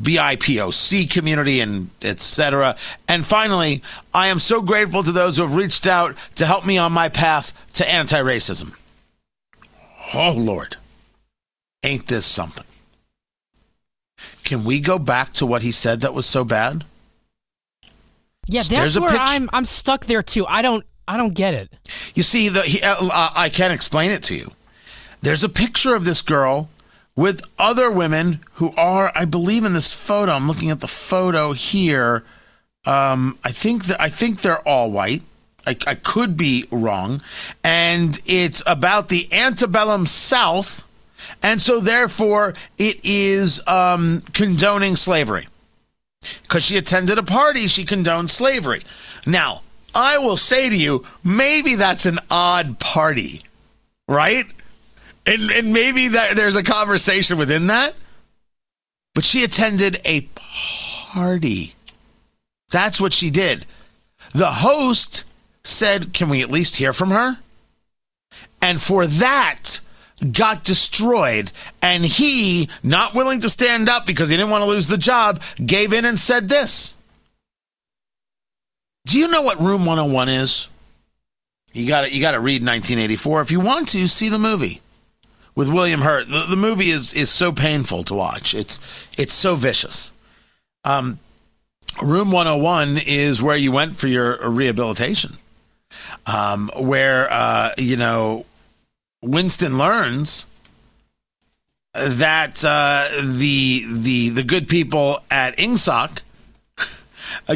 BIPOC 0.00 1.10
community 1.10 1.60
and 1.60 1.90
etc. 2.00 2.76
And 3.06 3.26
finally, 3.26 3.82
I 4.14 4.28
am 4.28 4.38
so 4.38 4.62
grateful 4.62 5.02
to 5.02 5.12
those 5.12 5.36
who 5.36 5.42
have 5.42 5.54
reached 5.54 5.86
out 5.86 6.16
to 6.36 6.46
help 6.46 6.64
me 6.64 6.78
on 6.78 6.92
my 6.92 7.10
path 7.10 7.52
to 7.74 7.88
anti-racism. 7.88 8.74
Oh 10.14 10.34
Lord, 10.34 10.76
ain't 11.82 12.06
this 12.06 12.24
something? 12.24 12.64
Can 14.44 14.64
we 14.64 14.80
go 14.80 14.98
back 14.98 15.32
to 15.34 15.46
what 15.46 15.62
he 15.62 15.70
said 15.70 16.00
that 16.00 16.14
was 16.14 16.26
so 16.26 16.44
bad? 16.44 16.84
Yeah, 18.46 18.62
that's 18.64 18.98
where 18.98 19.10
I'm. 19.10 19.48
I'm 19.52 19.64
stuck 19.64 20.06
there 20.06 20.22
too. 20.22 20.46
I 20.46 20.62
don't. 20.62 20.84
I 21.06 21.16
don't 21.16 21.34
get 21.34 21.54
it. 21.54 21.70
You 22.14 22.22
see, 22.22 22.48
the 22.48 22.62
he, 22.62 22.82
uh, 22.82 22.96
uh, 23.00 23.30
I 23.34 23.48
can't 23.48 23.72
explain 23.72 24.10
it 24.10 24.22
to 24.24 24.36
you. 24.36 24.50
There's 25.20 25.44
a 25.44 25.48
picture 25.48 25.94
of 25.94 26.04
this 26.04 26.22
girl 26.22 26.68
with 27.14 27.42
other 27.58 27.90
women 27.90 28.40
who 28.54 28.74
are, 28.76 29.12
I 29.14 29.24
believe, 29.24 29.64
in 29.64 29.74
this 29.74 29.92
photo. 29.92 30.32
I'm 30.32 30.48
looking 30.48 30.70
at 30.70 30.80
the 30.80 30.88
photo 30.88 31.52
here. 31.52 32.24
Um, 32.84 33.38
I 33.44 33.52
think 33.52 33.86
that 33.86 34.00
I 34.00 34.08
think 34.08 34.42
they're 34.42 34.66
all 34.66 34.90
white. 34.90 35.22
I, 35.64 35.76
I 35.86 35.94
could 35.94 36.36
be 36.36 36.66
wrong, 36.72 37.22
and 37.62 38.20
it's 38.26 38.64
about 38.66 39.08
the 39.08 39.32
antebellum 39.32 40.06
South 40.06 40.82
and 41.42 41.60
so, 41.60 41.80
therefore, 41.80 42.54
it 42.78 43.00
is 43.04 43.66
um, 43.66 44.22
condoning 44.32 44.96
slavery. 44.96 45.46
Because 46.42 46.64
she 46.64 46.76
attended 46.76 47.18
a 47.18 47.22
party, 47.22 47.66
she 47.66 47.84
condoned 47.84 48.30
slavery. 48.30 48.82
Now, 49.26 49.62
I 49.94 50.18
will 50.18 50.36
say 50.36 50.68
to 50.68 50.76
you, 50.76 51.04
maybe 51.24 51.74
that's 51.74 52.06
an 52.06 52.18
odd 52.30 52.78
party, 52.78 53.42
right? 54.08 54.44
And, 55.26 55.50
and 55.50 55.72
maybe 55.72 56.08
that 56.08 56.36
there's 56.36 56.56
a 56.56 56.62
conversation 56.62 57.38
within 57.38 57.66
that. 57.68 57.94
But 59.14 59.24
she 59.24 59.44
attended 59.44 60.00
a 60.04 60.22
party. 60.34 61.74
That's 62.70 63.00
what 63.00 63.12
she 63.12 63.30
did. 63.30 63.66
The 64.32 64.50
host 64.50 65.24
said, 65.62 66.14
Can 66.14 66.28
we 66.30 66.40
at 66.40 66.50
least 66.50 66.76
hear 66.76 66.92
from 66.92 67.10
her? 67.10 67.38
And 68.62 68.80
for 68.80 69.06
that, 69.06 69.80
got 70.30 70.64
destroyed. 70.64 71.50
And 71.80 72.04
he, 72.04 72.68
not 72.82 73.14
willing 73.14 73.40
to 73.40 73.50
stand 73.50 73.88
up 73.88 74.06
because 74.06 74.28
he 74.28 74.36
didn't 74.36 74.50
want 74.50 74.62
to 74.62 74.68
lose 74.68 74.88
the 74.88 74.98
job, 74.98 75.42
gave 75.64 75.92
in 75.92 76.04
and 76.04 76.18
said 76.18 76.48
this. 76.48 76.94
Do 79.06 79.18
you 79.18 79.28
know 79.28 79.42
what 79.42 79.60
Room 79.60 79.84
101 79.84 80.28
is? 80.28 80.68
You 81.72 81.88
got 81.88 82.02
to 82.02 82.12
you 82.12 82.20
got 82.20 82.32
to 82.32 82.40
read 82.40 82.62
1984 82.62 83.40
if 83.40 83.50
you 83.50 83.58
want 83.58 83.88
to 83.88 84.06
see 84.06 84.28
the 84.28 84.38
movie 84.38 84.80
with 85.54 85.70
William 85.70 86.02
Hurt. 86.02 86.28
The, 86.28 86.46
the, 86.48 86.56
movie 86.56 86.90
is 86.90 87.14
is 87.14 87.30
so 87.30 87.50
painful 87.50 88.04
to 88.04 88.14
watch. 88.14 88.54
It's 88.54 88.78
it's 89.16 89.32
so 89.32 89.54
vicious. 89.54 90.12
Um, 90.84 91.18
Room 92.02 92.30
101 92.30 92.98
is 93.06 93.42
where 93.42 93.56
you 93.56 93.72
went 93.72 93.96
for 93.96 94.08
your 94.08 94.48
rehabilitation. 94.48 95.32
Um, 96.26 96.70
where 96.76 97.30
uh, 97.30 97.72
you 97.78 97.96
know 97.96 98.44
Winston 99.22 99.78
learns 99.78 100.46
that 101.94 102.64
uh, 102.64 103.08
the 103.22 103.84
the 103.88 104.30
the 104.30 104.42
good 104.42 104.68
people 104.68 105.20
at 105.30 105.56
Ingsoc 105.58 106.20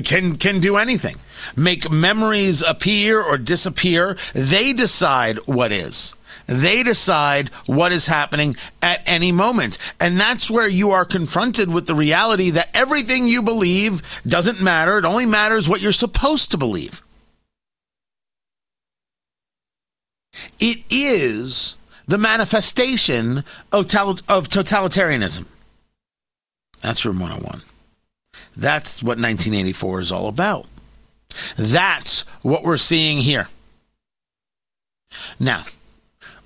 can 0.04 0.36
can 0.36 0.60
do 0.60 0.76
anything. 0.76 1.16
make 1.54 1.90
memories 1.90 2.62
appear 2.62 3.20
or 3.20 3.38
disappear. 3.38 4.16
They 4.34 4.72
decide 4.72 5.38
what 5.46 5.72
is. 5.72 6.14
They 6.46 6.82
decide 6.82 7.48
what 7.66 7.92
is 7.92 8.06
happening 8.06 8.56
at 8.80 9.02
any 9.04 9.32
moment. 9.32 9.78
And 9.98 10.18
that's 10.18 10.50
where 10.50 10.68
you 10.68 10.92
are 10.92 11.04
confronted 11.04 11.72
with 11.72 11.86
the 11.86 11.94
reality 11.94 12.50
that 12.50 12.70
everything 12.72 13.26
you 13.26 13.42
believe 13.42 14.02
doesn't 14.24 14.62
matter. 14.62 14.98
It 14.98 15.04
only 15.04 15.26
matters 15.26 15.68
what 15.68 15.80
you're 15.80 15.92
supposed 15.92 16.52
to 16.52 16.56
believe. 16.56 17.02
It 20.60 20.78
is 20.90 21.76
the 22.06 22.18
manifestation 22.18 23.38
of, 23.72 23.86
totalitarianism. 23.86 25.46
That's 26.80 27.04
Room 27.04 27.18
101. 27.20 27.62
That's 28.56 29.02
what 29.02 29.18
1984 29.18 30.00
is 30.00 30.12
all 30.12 30.28
about. 30.28 30.66
That's 31.56 32.22
what 32.42 32.62
we're 32.62 32.76
seeing 32.76 33.18
here. 33.18 33.48
Now, 35.40 35.64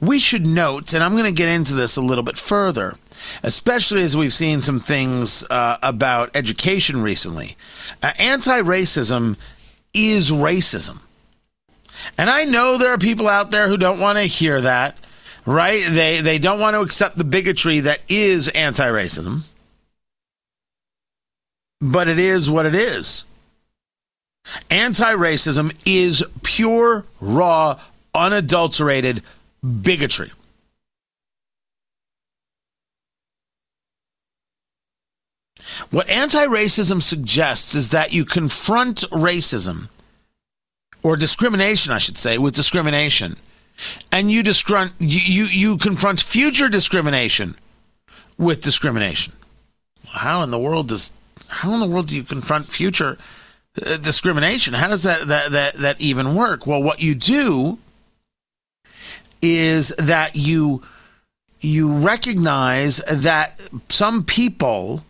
we 0.01 0.19
should 0.19 0.47
note, 0.47 0.93
and 0.93 1.05
I'm 1.05 1.13
going 1.13 1.25
to 1.25 1.33
get 1.33 1.49
into 1.49 1.75
this 1.75 1.97
a 1.97 2.01
little 2.01 2.25
bit 2.25 2.37
further, 2.37 2.97
especially 3.43 4.03
as 4.03 4.17
we've 4.17 4.33
seen 4.33 4.61
some 4.61 4.81
things 4.81 5.45
uh, 5.51 5.77
about 5.83 6.31
education 6.35 7.03
recently. 7.03 7.57
Uh, 8.03 8.13
Anti 8.19 8.63
racism 8.63 9.37
is 9.93 10.31
racism. 10.31 11.01
And 12.19 12.31
I 12.31 12.45
know 12.45 12.79
there 12.79 12.93
are 12.93 12.99
people 12.99 13.29
out 13.29 13.51
there 13.51 13.69
who 13.69 13.77
don't 13.77 14.01
want 14.01 14.19
to 14.19 14.25
hear 14.25 14.61
that, 14.61 14.99
right? 15.47 15.83
They, 15.89 16.21
they 16.21 16.39
don't 16.39 16.61
want 16.61 16.75
to 16.75 16.81
accept 16.81 17.17
the 17.17 17.25
bigotry 17.25 17.81
that 17.81 18.03
is 18.09 18.49
anti 18.49 18.89
racism. 18.89 19.43
But 21.81 22.09
it 22.09 22.19
is 22.19 22.51
what 22.51 22.67
it 22.67 22.75
is. 22.75 23.25
Anti 24.71 25.15
racism 25.15 25.75
is 25.87 26.25
pure, 26.43 27.05
raw, 27.21 27.81
unadulterated 28.15 29.23
bigotry. 29.83 30.33
What 35.91 36.09
anti 36.09 36.47
racism 36.47 37.03
suggests 37.03 37.75
is 37.75 37.91
that 37.91 38.13
you 38.13 38.25
confront 38.25 38.99
racism, 39.11 39.89
or 41.03 41.17
discrimination, 41.17 41.93
I 41.93 41.99
should 41.99 42.19
say, 42.19 42.39
with 42.39 42.55
discrimination, 42.55 43.37
and 44.13 44.31
you, 44.31 44.43
disgrunt, 44.43 44.93
you, 44.99 45.21
you, 45.21 45.45
you 45.45 45.77
confront 45.79 46.21
future 46.21 46.69
discrimination 46.69 47.57
with 48.37 48.61
discrimination. 48.61 49.33
How 50.09 50.43
in 50.43 50.51
the 50.51 50.59
world 50.59 50.89
does 50.89 51.13
how 51.49 51.75
in 51.75 51.81
the 51.81 51.87
world 51.87 52.09
do 52.09 52.17
you 52.17 52.23
confront 52.23 52.67
future 52.67 53.19
uh, 53.85 53.97
discrimination? 53.97 54.75
How 54.75 54.89
does 54.89 55.03
that, 55.03 55.29
that 55.29 55.53
that 55.53 55.75
that 55.75 56.01
even 56.01 56.35
work? 56.35 56.67
Well, 56.67 56.83
what 56.83 57.01
you 57.01 57.15
do 57.15 57.79
is 59.43 59.89
that 59.99 60.37
you 60.37 60.83
you 61.61 61.93
recognize 61.93 62.99
that 62.99 63.59
some 63.89 64.25
people 64.25 65.05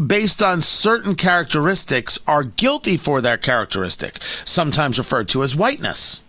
based 0.00 0.42
on 0.42 0.62
certain 0.62 1.14
characteristics 1.14 2.18
are 2.26 2.44
guilty 2.44 2.96
for 2.96 3.20
that 3.20 3.42
characteristic 3.42 4.18
sometimes 4.44 4.98
referred 4.98 5.28
to 5.28 5.42
as 5.42 5.54
whiteness 5.54 6.22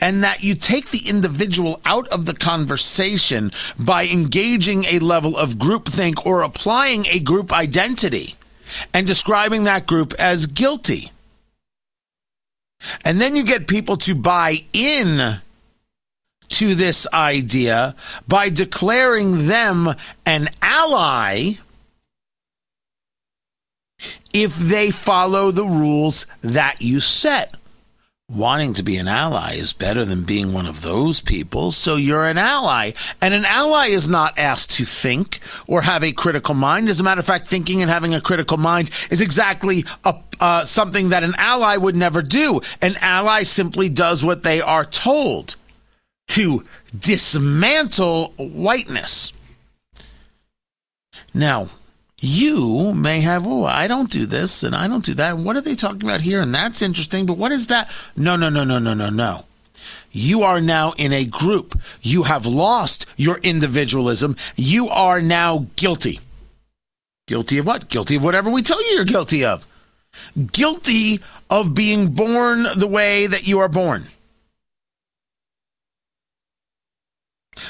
and 0.00 0.22
that 0.22 0.42
you 0.42 0.54
take 0.54 0.90
the 0.90 1.08
individual 1.08 1.80
out 1.84 2.06
of 2.08 2.26
the 2.26 2.34
conversation 2.34 3.50
by 3.78 4.06
engaging 4.06 4.84
a 4.84 5.00
level 5.00 5.36
of 5.36 5.54
groupthink 5.54 6.24
or 6.24 6.42
applying 6.42 7.06
a 7.06 7.18
group 7.18 7.52
identity 7.52 8.34
and 8.92 9.06
describing 9.06 9.64
that 9.64 9.86
group 9.86 10.14
as 10.18 10.46
guilty. 10.46 11.10
And 13.04 13.20
then 13.20 13.34
you 13.34 13.44
get 13.44 13.66
people 13.66 13.96
to 13.98 14.14
buy 14.14 14.58
in 14.72 15.40
to 16.50 16.74
this 16.74 17.06
idea 17.12 17.96
by 18.28 18.50
declaring 18.50 19.46
them 19.46 19.88
an 20.26 20.48
ally 20.62 21.54
if 24.34 24.54
they 24.56 24.90
follow 24.90 25.50
the 25.50 25.64
rules 25.64 26.26
that 26.42 26.82
you 26.82 27.00
set 27.00 27.54
wanting 28.28 28.72
to 28.72 28.82
be 28.82 28.96
an 28.96 29.06
ally 29.06 29.54
is 29.54 29.72
better 29.74 30.04
than 30.04 30.22
being 30.22 30.52
one 30.52 30.66
of 30.66 30.80
those 30.80 31.20
people. 31.20 31.70
So 31.70 31.96
you're 31.96 32.24
an 32.24 32.38
ally. 32.38 32.92
And 33.20 33.34
an 33.34 33.44
ally 33.44 33.88
is 33.88 34.08
not 34.08 34.38
asked 34.38 34.70
to 34.72 34.84
think 34.84 35.40
or 35.66 35.82
have 35.82 36.02
a 36.02 36.12
critical 36.12 36.54
mind. 36.54 36.88
As 36.88 37.00
a 37.00 37.02
matter 37.02 37.20
of 37.20 37.26
fact, 37.26 37.48
thinking 37.48 37.82
and 37.82 37.90
having 37.90 38.14
a 38.14 38.20
critical 38.20 38.56
mind 38.56 38.90
is 39.10 39.20
exactly 39.20 39.84
a, 40.04 40.16
uh, 40.40 40.64
something 40.64 41.10
that 41.10 41.22
an 41.22 41.34
ally 41.36 41.76
would 41.76 41.96
never 41.96 42.22
do. 42.22 42.60
An 42.80 42.96
ally 43.00 43.42
simply 43.42 43.88
does 43.88 44.24
what 44.24 44.42
they 44.42 44.60
are 44.60 44.84
told 44.84 45.56
to 46.28 46.64
dismantle 46.98 48.32
whiteness. 48.38 49.32
Now, 51.34 51.68
you 52.24 52.94
may 52.94 53.20
have, 53.20 53.46
oh, 53.46 53.64
I 53.64 53.86
don't 53.86 54.10
do 54.10 54.24
this 54.24 54.62
and 54.62 54.74
I 54.74 54.88
don't 54.88 55.04
do 55.04 55.12
that. 55.14 55.36
What 55.36 55.56
are 55.56 55.60
they 55.60 55.74
talking 55.74 56.02
about 56.02 56.22
here? 56.22 56.40
And 56.40 56.54
that's 56.54 56.80
interesting, 56.80 57.26
but 57.26 57.36
what 57.36 57.52
is 57.52 57.66
that? 57.66 57.90
No, 58.16 58.34
no, 58.34 58.48
no, 58.48 58.64
no, 58.64 58.78
no, 58.78 58.94
no, 58.94 59.10
no. 59.10 59.44
You 60.10 60.42
are 60.42 60.60
now 60.60 60.92
in 60.96 61.12
a 61.12 61.26
group. 61.26 61.78
You 62.00 62.22
have 62.22 62.46
lost 62.46 63.06
your 63.16 63.38
individualism. 63.38 64.36
You 64.56 64.88
are 64.88 65.20
now 65.20 65.66
guilty. 65.76 66.20
Guilty 67.26 67.58
of 67.58 67.66
what? 67.66 67.88
Guilty 67.90 68.16
of 68.16 68.22
whatever 68.22 68.48
we 68.48 68.62
tell 68.62 68.82
you 68.82 68.96
you're 68.96 69.04
guilty 69.04 69.44
of. 69.44 69.66
Guilty 70.52 71.20
of 71.50 71.74
being 71.74 72.12
born 72.12 72.66
the 72.76 72.86
way 72.86 73.26
that 73.26 73.46
you 73.46 73.58
are 73.58 73.68
born. 73.68 74.04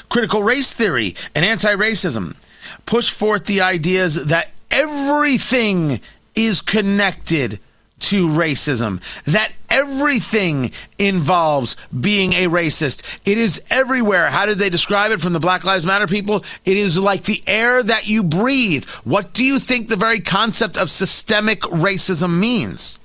Critical 0.09 0.43
race 0.43 0.73
theory 0.73 1.15
and 1.33 1.43
anti 1.43 1.73
racism 1.75 2.37
push 2.85 3.09
forth 3.09 3.45
the 3.45 3.61
ideas 3.61 4.25
that 4.25 4.51
everything 4.71 5.99
is 6.35 6.61
connected 6.61 7.59
to 7.97 8.27
racism, 8.27 9.01
that 9.23 9.51
everything 9.69 10.71
involves 10.99 11.75
being 11.99 12.33
a 12.33 12.47
racist. 12.47 13.03
It 13.25 13.37
is 13.37 13.63
everywhere. 13.69 14.29
How 14.29 14.45
did 14.45 14.57
they 14.57 14.69
describe 14.69 15.11
it 15.11 15.21
from 15.21 15.33
the 15.33 15.39
Black 15.39 15.63
Lives 15.63 15.85
Matter 15.85 16.07
people? 16.07 16.43
It 16.65 16.77
is 16.77 16.97
like 16.97 17.23
the 17.23 17.41
air 17.47 17.81
that 17.81 18.07
you 18.07 18.21
breathe. 18.21 18.85
What 19.03 19.33
do 19.33 19.43
you 19.43 19.59
think 19.59 19.87
the 19.87 19.95
very 19.95 20.19
concept 20.19 20.77
of 20.77 20.91
systemic 20.91 21.61
racism 21.61 22.39
means? 22.39 22.99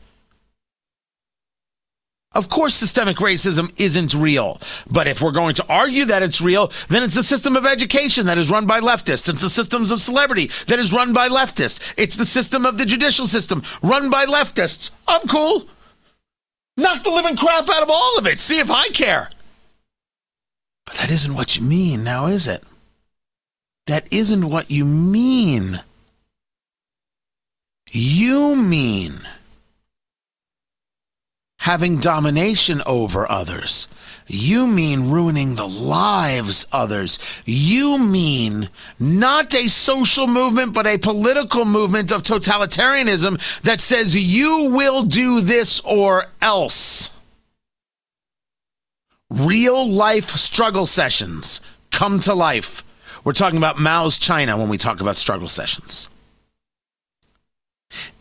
Of 2.32 2.48
course, 2.48 2.76
systemic 2.76 3.16
racism 3.16 3.72
isn't 3.80 4.14
real. 4.14 4.60
But 4.88 5.08
if 5.08 5.20
we're 5.20 5.32
going 5.32 5.54
to 5.56 5.66
argue 5.68 6.04
that 6.06 6.22
it's 6.22 6.40
real, 6.40 6.70
then 6.88 7.02
it's 7.02 7.16
the 7.16 7.24
system 7.24 7.56
of 7.56 7.66
education 7.66 8.26
that 8.26 8.38
is 8.38 8.52
run 8.52 8.66
by 8.66 8.80
leftists. 8.80 9.28
It's 9.28 9.42
the 9.42 9.50
systems 9.50 9.90
of 9.90 10.00
celebrity 10.00 10.46
that 10.66 10.78
is 10.78 10.92
run 10.92 11.12
by 11.12 11.28
leftists. 11.28 11.92
It's 11.96 12.14
the 12.14 12.24
system 12.24 12.64
of 12.64 12.78
the 12.78 12.86
judicial 12.86 13.26
system 13.26 13.64
run 13.82 14.10
by 14.10 14.26
leftists. 14.26 14.92
I'm 15.08 15.26
cool. 15.26 15.66
Knock 16.76 17.02
the 17.02 17.10
living 17.10 17.36
crap 17.36 17.68
out 17.68 17.82
of 17.82 17.90
all 17.90 18.18
of 18.18 18.26
it. 18.28 18.38
See 18.38 18.60
if 18.60 18.70
I 18.70 18.88
care. 18.88 19.28
But 20.86 20.94
that 20.96 21.10
isn't 21.10 21.34
what 21.34 21.56
you 21.56 21.62
mean 21.62 22.04
now, 22.04 22.26
is 22.26 22.46
it? 22.46 22.62
That 23.88 24.06
isn't 24.12 24.48
what 24.48 24.70
you 24.70 24.84
mean. 24.84 25.80
You 27.90 28.54
mean 28.54 29.26
having 31.60 31.98
domination 31.98 32.82
over 32.86 33.30
others. 33.30 33.86
You 34.26 34.66
mean 34.66 35.10
ruining 35.10 35.56
the 35.56 35.68
lives 35.68 36.66
others. 36.72 37.18
You 37.44 37.98
mean 37.98 38.70
not 38.98 39.54
a 39.54 39.68
social 39.68 40.26
movement, 40.26 40.72
but 40.72 40.86
a 40.86 40.98
political 40.98 41.64
movement 41.64 42.12
of 42.12 42.22
totalitarianism 42.22 43.60
that 43.62 43.80
says 43.80 44.16
you 44.16 44.70
will 44.70 45.02
do 45.02 45.40
this 45.40 45.80
or 45.80 46.26
else. 46.40 47.10
Real 49.28 49.86
life 49.86 50.30
struggle 50.30 50.86
sessions 50.86 51.60
come 51.90 52.20
to 52.20 52.34
life. 52.34 52.84
We're 53.22 53.32
talking 53.32 53.58
about 53.58 53.78
Mao's 53.78 54.18
China 54.18 54.56
when 54.56 54.70
we 54.70 54.78
talk 54.78 55.00
about 55.02 55.18
struggle 55.18 55.48
sessions. 55.48 56.08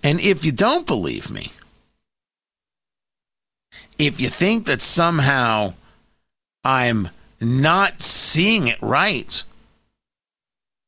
And 0.03 0.19
if 0.19 0.43
you 0.43 0.51
don't 0.51 0.85
believe 0.85 1.31
me, 1.31 1.51
if 3.99 4.21
you 4.21 4.29
think 4.29 4.65
that 4.65 4.81
somehow 4.81 5.73
I'm 6.63 7.09
not 7.41 8.01
seeing 8.01 8.67
it 8.67 8.81
right, 8.81 9.43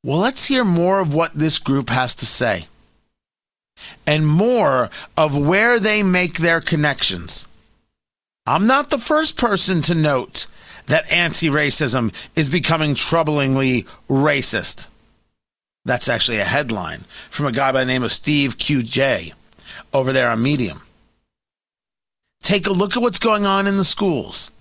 well, 0.03 0.17
let's 0.17 0.45
hear 0.45 0.63
more 0.63 0.99
of 1.01 1.13
what 1.13 1.33
this 1.33 1.59
group 1.59 1.89
has 1.89 2.15
to 2.15 2.25
say 2.25 2.65
and 4.07 4.25
more 4.25 4.89
of 5.17 5.37
where 5.37 5.79
they 5.79 6.01
make 6.01 6.37
their 6.37 6.61
connections. 6.61 7.47
I'm 8.47 8.65
not 8.65 8.89
the 8.89 8.97
first 8.97 9.37
person 9.37 9.81
to 9.83 9.95
note 9.95 10.47
that 10.87 11.11
anti 11.11 11.49
racism 11.49 12.13
is 12.35 12.49
becoming 12.49 12.95
troublingly 12.95 13.85
racist. 14.09 14.87
That's 15.85 16.09
actually 16.09 16.39
a 16.39 16.45
headline 16.45 17.05
from 17.29 17.45
a 17.45 17.51
guy 17.51 17.71
by 17.71 17.81
the 17.81 17.85
name 17.85 18.03
of 18.03 18.11
Steve 18.11 18.57
QJ 18.57 19.33
over 19.93 20.11
there 20.11 20.29
on 20.29 20.41
Medium. 20.41 20.81
Take 22.41 22.65
a 22.67 22.71
look 22.71 22.97
at 22.97 23.01
what's 23.01 23.19
going 23.19 23.45
on 23.45 23.67
in 23.67 23.77
the 23.77 23.85
schools 23.85 24.51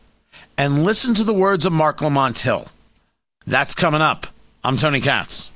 and 0.59 0.85
listen 0.85 1.14
to 1.14 1.25
the 1.25 1.35
words 1.35 1.64
of 1.64 1.73
Marc 1.73 2.03
Lamont 2.03 2.38
Hill. 2.38 2.69
That's 3.47 3.75
coming 3.75 4.03
up. 4.03 4.27
I'm 4.62 4.77
Tony 4.77 5.01
Katz. 5.01 5.51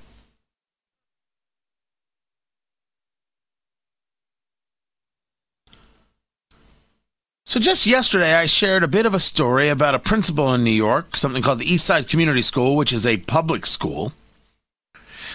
So, 7.47 7.61
just 7.61 7.85
yesterday, 7.87 8.35
I 8.35 8.47
shared 8.47 8.83
a 8.83 8.89
bit 8.89 9.05
of 9.05 9.15
a 9.15 9.21
story 9.21 9.69
about 9.69 9.95
a 9.95 9.99
principal 9.99 10.53
in 10.55 10.65
New 10.65 10.71
York, 10.71 11.15
something 11.15 11.43
called 11.43 11.59
the 11.59 11.67
Eastside 11.67 12.09
Community 12.11 12.41
School, 12.41 12.75
which 12.75 12.93
is 12.93 13.07
a 13.07 13.19
public 13.19 13.67
school, 13.67 14.13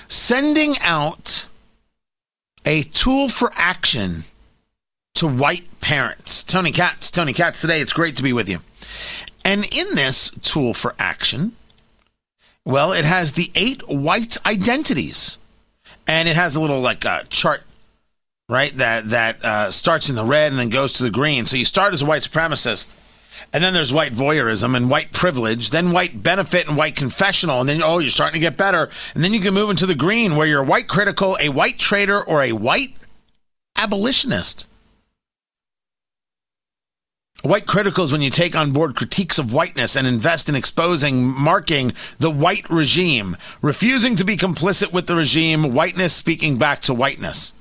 sending 0.08 0.74
out 0.82 1.46
a 2.66 2.82
tool 2.82 3.30
for 3.30 3.52
action 3.56 4.24
to 5.16 5.28
white 5.28 5.68
parents. 5.82 6.44
Tony 6.44 6.72
Katz, 6.72 7.12
Tony 7.12 7.34
Katz 7.34 7.62
today. 7.62 7.82
It's 7.82 7.94
great 7.94 8.16
to 8.18 8.24
be 8.24 8.34
with 8.34 8.50
you. 8.50 8.60
And 9.44 9.66
in 9.74 9.96
this 9.96 10.32
tool 10.42 10.74
for 10.74 10.96
action, 11.00 11.54
well, 12.66 12.92
it 12.94 13.06
has 13.06 13.34
the 13.34 13.52
eight 13.56 13.88
white 13.88 14.38
identities. 14.46 15.38
And 16.08 16.28
it 16.28 16.36
has 16.36 16.56
a 16.56 16.62
little 16.62 16.82
like 16.82 17.06
a 17.06 17.24
chart 17.30 17.64
right? 18.50 18.76
That 18.76 19.10
that 19.12 19.46
uh, 19.46 19.72
starts 19.72 20.10
in 20.10 20.16
the 20.16 20.26
red 20.26 20.52
and 20.52 20.60
then 20.60 20.70
goes 20.70 20.94
to 20.94 21.04
the 21.04 21.12
green. 21.12 21.46
So 21.46 21.56
you 21.56 21.64
start 21.64 21.94
as 21.94 22.02
a 22.02 22.06
white 22.06 22.24
supremacist, 22.24 22.96
and 23.54 23.64
then 23.64 23.74
there's 23.74 23.94
white 23.94 24.12
voyeurism 24.12 24.76
and 24.76 24.90
white 24.90 25.14
privilege, 25.14 25.70
then 25.70 25.92
white 25.92 26.22
benefit 26.22 26.68
and 26.68 26.76
white 26.76 26.96
confessional, 26.96 27.62
and 27.62 27.70
then 27.70 27.82
oh, 27.82 28.00
you're 28.00 28.10
starting 28.10 28.42
to 28.42 28.46
get 28.46 28.58
better, 28.58 28.90
and 29.14 29.24
then 29.24 29.34
you 29.34 29.40
can 29.40 29.54
move 29.54 29.70
into 29.70 29.86
the 29.86 29.96
green 29.96 30.36
where 30.36 30.48
you're 30.48 30.64
white 30.64 30.88
critical, 30.88 31.38
a 31.40 31.50
white 31.50 31.78
traitor, 31.78 32.22
or 32.22 32.42
a 32.42 32.52
white 32.52 32.96
abolitionist. 33.78 34.66
White 37.42 37.66
critical 37.66 38.04
is 38.04 38.12
when 38.12 38.22
you 38.22 38.30
take 38.30 38.56
on 38.56 38.72
board 38.72 38.96
critiques 38.96 39.40
of 39.40 39.54
whiteness 39.54 39.96
and 39.96 40.06
invest 40.06 40.50
in 40.50 40.56
exposing, 40.56 41.24
marking 41.24 41.94
the 42.18 42.30
white 42.30 42.70
regime, 42.70 43.38
refusing 43.62 44.18
to 44.18 44.26
be 44.26 44.36
complicit 44.36 44.92
with 44.92 45.08
the 45.08 45.16
regime, 45.16 45.74
whiteness 45.74 46.14
speaking 46.14 46.58
back 46.58 46.82
to 46.82 46.94
whiteness. 46.94 47.54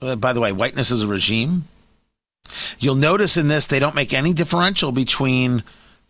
Uh, 0.00 0.16
by 0.16 0.32
the 0.32 0.40
way, 0.40 0.50
whiteness 0.50 0.90
is 0.90 1.04
a 1.04 1.06
regime. 1.06 1.64
You'll 2.80 2.96
notice 2.96 3.36
in 3.36 3.46
this, 3.46 3.68
they 3.68 3.78
don't 3.78 3.94
make 3.94 4.12
any 4.12 4.32
differential 4.32 4.90
between 4.90 5.62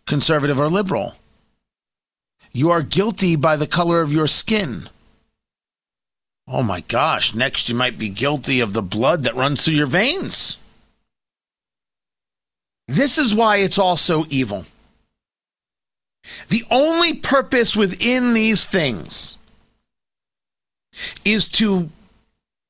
conservative 0.07 0.59
or 0.59 0.67
liberal. 0.67 1.15
You 2.51 2.71
are 2.71 2.81
guilty 2.81 3.35
by 3.35 3.55
the 3.55 3.67
color 3.67 4.01
of 4.01 4.11
your 4.11 4.27
skin. 4.27 4.89
Oh 6.47 6.63
my 6.63 6.81
gosh, 6.81 7.35
next 7.35 7.69
you 7.69 7.75
might 7.75 7.99
be 7.99 8.09
guilty 8.09 8.59
of 8.59 8.73
the 8.73 8.81
blood 8.81 9.23
that 9.23 9.35
runs 9.35 9.63
through 9.63 9.75
your 9.75 9.85
veins. 9.85 10.57
This 12.87 13.17
is 13.17 13.33
why 13.33 13.57
it's 13.57 13.79
all 13.79 13.95
so 13.95 14.25
evil. 14.29 14.65
The 16.49 16.63
only 16.69 17.13
purpose 17.13 17.75
within 17.75 18.33
these 18.33 18.65
things 18.67 19.37
is 21.25 21.49
to 21.49 21.89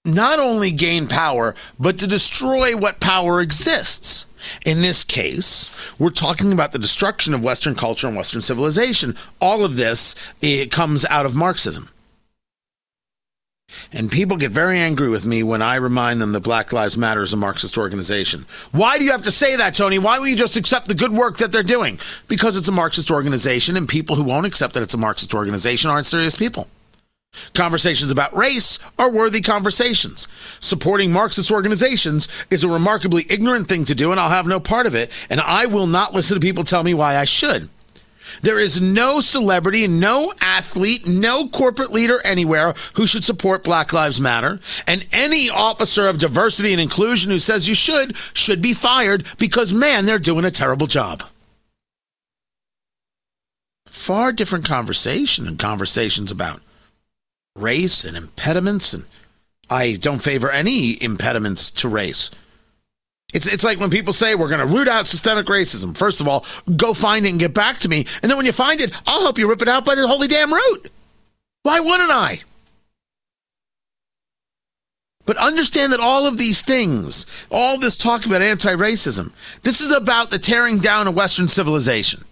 not 0.05 0.39
only 0.39 0.71
gain 0.71 1.07
power, 1.07 1.55
but 1.79 1.97
to 1.99 2.07
destroy 2.07 2.75
what 2.75 2.99
power 2.99 3.41
exists. 3.41 4.25
In 4.65 4.81
this 4.81 5.03
case, 5.03 5.71
we're 5.97 6.09
talking 6.09 6.51
about 6.51 6.73
the 6.73 6.79
destruction 6.79 7.33
of 7.33 7.43
Western 7.43 7.75
culture 7.75 8.07
and 8.07 8.15
Western 8.15 8.41
civilization. 8.41 9.15
All 9.39 9.63
of 9.63 9.77
this 9.77 10.15
it 10.41 10.71
comes 10.71 11.05
out 11.05 11.25
of 11.25 11.35
Marxism. 11.35 11.89
And 13.91 14.11
people 14.11 14.37
get 14.37 14.51
very 14.51 14.79
angry 14.79 15.09
with 15.09 15.25
me 15.25 15.43
when 15.43 15.61
I 15.61 15.75
remind 15.75 16.21
them 16.21 16.31
that 16.31 16.41
Black 16.41 16.73
Lives 16.73 16.97
Matter 16.97 17.21
is 17.21 17.33
a 17.33 17.37
Marxist 17.37 17.77
organization. 17.77 18.45
Why 18.71 18.97
do 18.97 19.03
you 19.03 19.11
have 19.11 19.23
to 19.23 19.31
say 19.31 19.55
that, 19.55 19.75
Tony? 19.75 19.99
Why 19.99 20.17
don't 20.17 20.27
you 20.27 20.35
just 20.35 20.57
accept 20.57 20.87
the 20.87 20.95
good 20.95 21.11
work 21.11 21.37
that 21.37 21.51
they're 21.51 21.63
doing? 21.63 21.99
Because 22.27 22.57
it's 22.57 22.67
a 22.67 22.71
Marxist 22.71 23.11
organization, 23.11 23.77
and 23.77 23.87
people 23.87 24.15
who 24.15 24.23
won't 24.23 24.45
accept 24.45 24.73
that 24.73 24.83
it's 24.83 24.93
a 24.93 24.97
Marxist 24.97 25.33
organization 25.33 25.89
aren't 25.89 26.05
serious 26.05 26.35
people. 26.35 26.67
Conversations 27.53 28.11
about 28.11 28.35
race 28.35 28.79
are 28.99 29.09
worthy 29.09 29.41
conversations. 29.41 30.27
Supporting 30.59 31.11
Marxist 31.11 31.51
organizations 31.51 32.27
is 32.51 32.63
a 32.63 32.69
remarkably 32.69 33.25
ignorant 33.29 33.67
thing 33.67 33.85
to 33.85 33.95
do, 33.95 34.11
and 34.11 34.19
I'll 34.19 34.29
have 34.29 34.47
no 34.47 34.59
part 34.59 34.85
of 34.85 34.95
it, 34.95 35.11
and 35.29 35.41
I 35.41 35.65
will 35.65 35.87
not 35.87 36.13
listen 36.13 36.35
to 36.35 36.41
people 36.41 36.63
tell 36.63 36.83
me 36.83 36.93
why 36.93 37.17
I 37.17 37.25
should. 37.25 37.69
There 38.41 38.59
is 38.59 38.81
no 38.81 39.19
celebrity, 39.19 39.87
no 39.87 40.33
athlete, 40.41 41.07
no 41.07 41.47
corporate 41.47 41.91
leader 41.91 42.21
anywhere 42.25 42.73
who 42.95 43.07
should 43.07 43.23
support 43.23 43.63
Black 43.63 43.93
Lives 43.93 44.19
Matter. 44.19 44.59
And 44.87 45.05
any 45.11 45.49
officer 45.49 46.07
of 46.07 46.17
diversity 46.17 46.71
and 46.71 46.81
inclusion 46.81 47.31
who 47.31 47.39
says 47.39 47.67
you 47.67 47.75
should, 47.75 48.15
should 48.33 48.61
be 48.61 48.73
fired 48.73 49.25
because, 49.37 49.73
man, 49.73 50.05
they're 50.05 50.19
doing 50.19 50.45
a 50.45 50.51
terrible 50.51 50.87
job. 50.87 51.23
Far 53.85 54.33
different 54.33 54.65
conversation 54.65 55.47
and 55.47 55.57
conversations 55.57 56.31
about 56.31 56.61
race 57.55 58.03
and 58.03 58.17
impediments, 58.17 58.93
and 58.93 59.05
I 59.69 59.93
don't 59.93 60.21
favor 60.21 60.49
any 60.49 61.01
impediments 61.01 61.71
to 61.71 61.87
race. 61.87 62.31
It's, 63.33 63.51
it's 63.51 63.63
like 63.63 63.79
when 63.79 63.89
people 63.89 64.13
say 64.13 64.35
we're 64.35 64.47
going 64.47 64.59
to 64.59 64.73
root 64.73 64.87
out 64.87 65.07
systemic 65.07 65.47
racism. 65.47 65.97
First 65.97 66.21
of 66.21 66.27
all, 66.27 66.45
go 66.75 66.93
find 66.93 67.25
it 67.25 67.29
and 67.29 67.39
get 67.39 67.53
back 67.53 67.79
to 67.79 67.89
me. 67.89 68.05
And 68.21 68.29
then 68.29 68.37
when 68.37 68.45
you 68.45 68.51
find 68.51 68.79
it, 68.79 68.91
I'll 69.07 69.21
help 69.21 69.37
you 69.37 69.49
rip 69.49 69.61
it 69.61 69.67
out 69.67 69.85
by 69.85 69.95
the 69.95 70.07
holy 70.07 70.27
damn 70.27 70.53
root. 70.53 70.91
Why 71.63 71.79
wouldn't 71.79 72.11
I? 72.11 72.39
But 75.25 75.37
understand 75.37 75.93
that 75.93 76.01
all 76.01 76.27
of 76.27 76.37
these 76.37 76.61
things, 76.61 77.25
all 77.49 77.79
this 77.79 77.95
talk 77.95 78.25
about 78.25 78.41
anti 78.41 78.73
racism, 78.73 79.31
this 79.61 79.79
is 79.79 79.91
about 79.91 80.29
the 80.29 80.39
tearing 80.39 80.79
down 80.79 81.07
of 81.07 81.15
Western 81.15 81.47
civilization. 81.47 82.23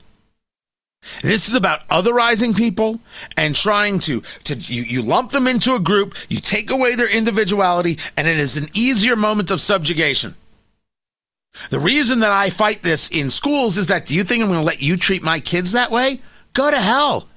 This 1.24 1.48
is 1.48 1.56
about 1.56 1.88
otherizing 1.88 2.56
people 2.56 3.00
and 3.38 3.56
trying 3.56 3.98
to, 4.00 4.22
to 4.44 4.56
you, 4.56 4.84
you 4.84 5.02
lump 5.02 5.32
them 5.32 5.48
into 5.48 5.74
a 5.74 5.80
group, 5.80 6.16
you 6.30 6.38
take 6.38 6.70
away 6.70 6.94
their 6.94 7.10
individuality, 7.10 7.98
and 8.18 8.28
it 8.28 8.38
is 8.38 8.58
an 8.58 8.70
easier 8.76 9.16
moment 9.16 9.50
of 9.50 9.62
subjugation. 9.62 10.36
The 11.70 11.80
reason 11.80 12.20
that 12.20 12.32
I 12.32 12.50
fight 12.50 12.82
this 12.82 13.10
in 13.10 13.30
schools 13.30 13.78
is 13.78 13.88
that 13.88 14.06
do 14.06 14.16
you 14.16 14.24
think 14.24 14.42
I'm 14.42 14.50
going 14.50 14.60
to 14.60 14.66
let 14.66 14.82
you 14.82 14.98
treat 14.98 15.22
my 15.22 15.40
kids 15.40 15.74
that 15.74 15.92
way? 15.92 16.22
Go 16.54 16.70
to 16.72 16.80
hell. 16.80 17.28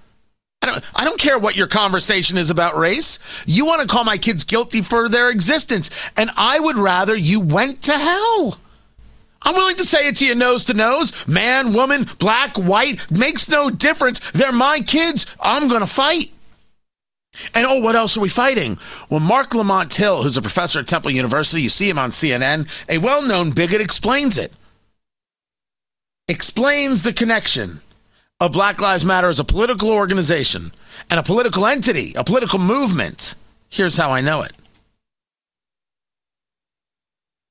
I 0.63 0.67
don't, 0.67 0.91
I 0.95 1.05
don't 1.05 1.21
care 1.21 1.39
what 1.39 1.57
your 1.57 1.67
conversation 1.67 2.39
is 2.39 2.51
about 2.51 2.77
race. 2.77 3.19
You 3.45 3.67
want 3.67 3.83
to 3.83 3.87
call 3.87 4.05
my 4.05 4.17
kids 4.17 4.45
guilty 4.45 4.81
for 4.81 5.09
their 5.09 5.29
existence, 5.29 5.91
and 6.17 6.31
I 6.37 6.59
would 6.59 6.77
rather 6.77 7.15
you 7.15 7.39
went 7.41 7.83
to 7.83 7.93
hell. 7.93 8.59
I'm 9.43 9.55
willing 9.55 9.77
to 9.77 9.85
say 9.85 10.09
it 10.09 10.17
to 10.17 10.27
you 10.27 10.35
nose 10.35 10.65
to 10.67 10.75
nose. 10.75 11.27
Man, 11.29 11.75
woman, 11.75 12.07
black, 12.19 12.57
white, 12.57 13.11
makes 13.11 13.49
no 13.49 13.69
difference. 13.69 14.21
They're 14.31 14.53
my 14.53 14.81
kids. 14.81 15.27
I'm 15.39 15.69
going 15.69 15.83
to 15.83 15.87
fight. 15.87 16.33
And 17.55 17.67
oh, 17.67 17.81
what 17.81 17.97
else 17.97 18.17
are 18.17 18.21
we 18.21 18.29
fighting? 18.29 18.79
Well, 19.11 19.21
Marc 19.21 19.55
Lamont 19.55 19.95
Hill, 19.95 20.23
who's 20.23 20.37
a 20.37 20.43
professor 20.43 20.81
at 20.81 20.87
Temple 20.87 21.11
University, 21.11 21.63
you 21.63 21.69
see 21.69 21.89
him 21.89 21.99
on 21.99 22.11
CNN, 22.11 22.69
a 22.89 22.99
well 22.99 23.23
known 23.23 23.51
bigot 23.51 23.81
explains 23.81 24.39
it. 24.39 24.53
Explains 26.29 27.03
the 27.03 27.13
connection 27.13 27.81
of 28.41 28.53
Black 28.53 28.81
Lives 28.81 29.05
Matter 29.05 29.29
as 29.29 29.41
a 29.41 29.45
political 29.45 29.91
organization 29.91 30.73
and 31.11 31.21
a 31.21 31.23
political 31.23 31.67
entity, 31.67 32.15
a 32.15 32.25
political 32.25 32.59
movement. 32.59 33.35
Here's 33.69 33.97
how 33.97 34.11
I 34.11 34.21
know 34.21 34.43
it. 34.43 34.53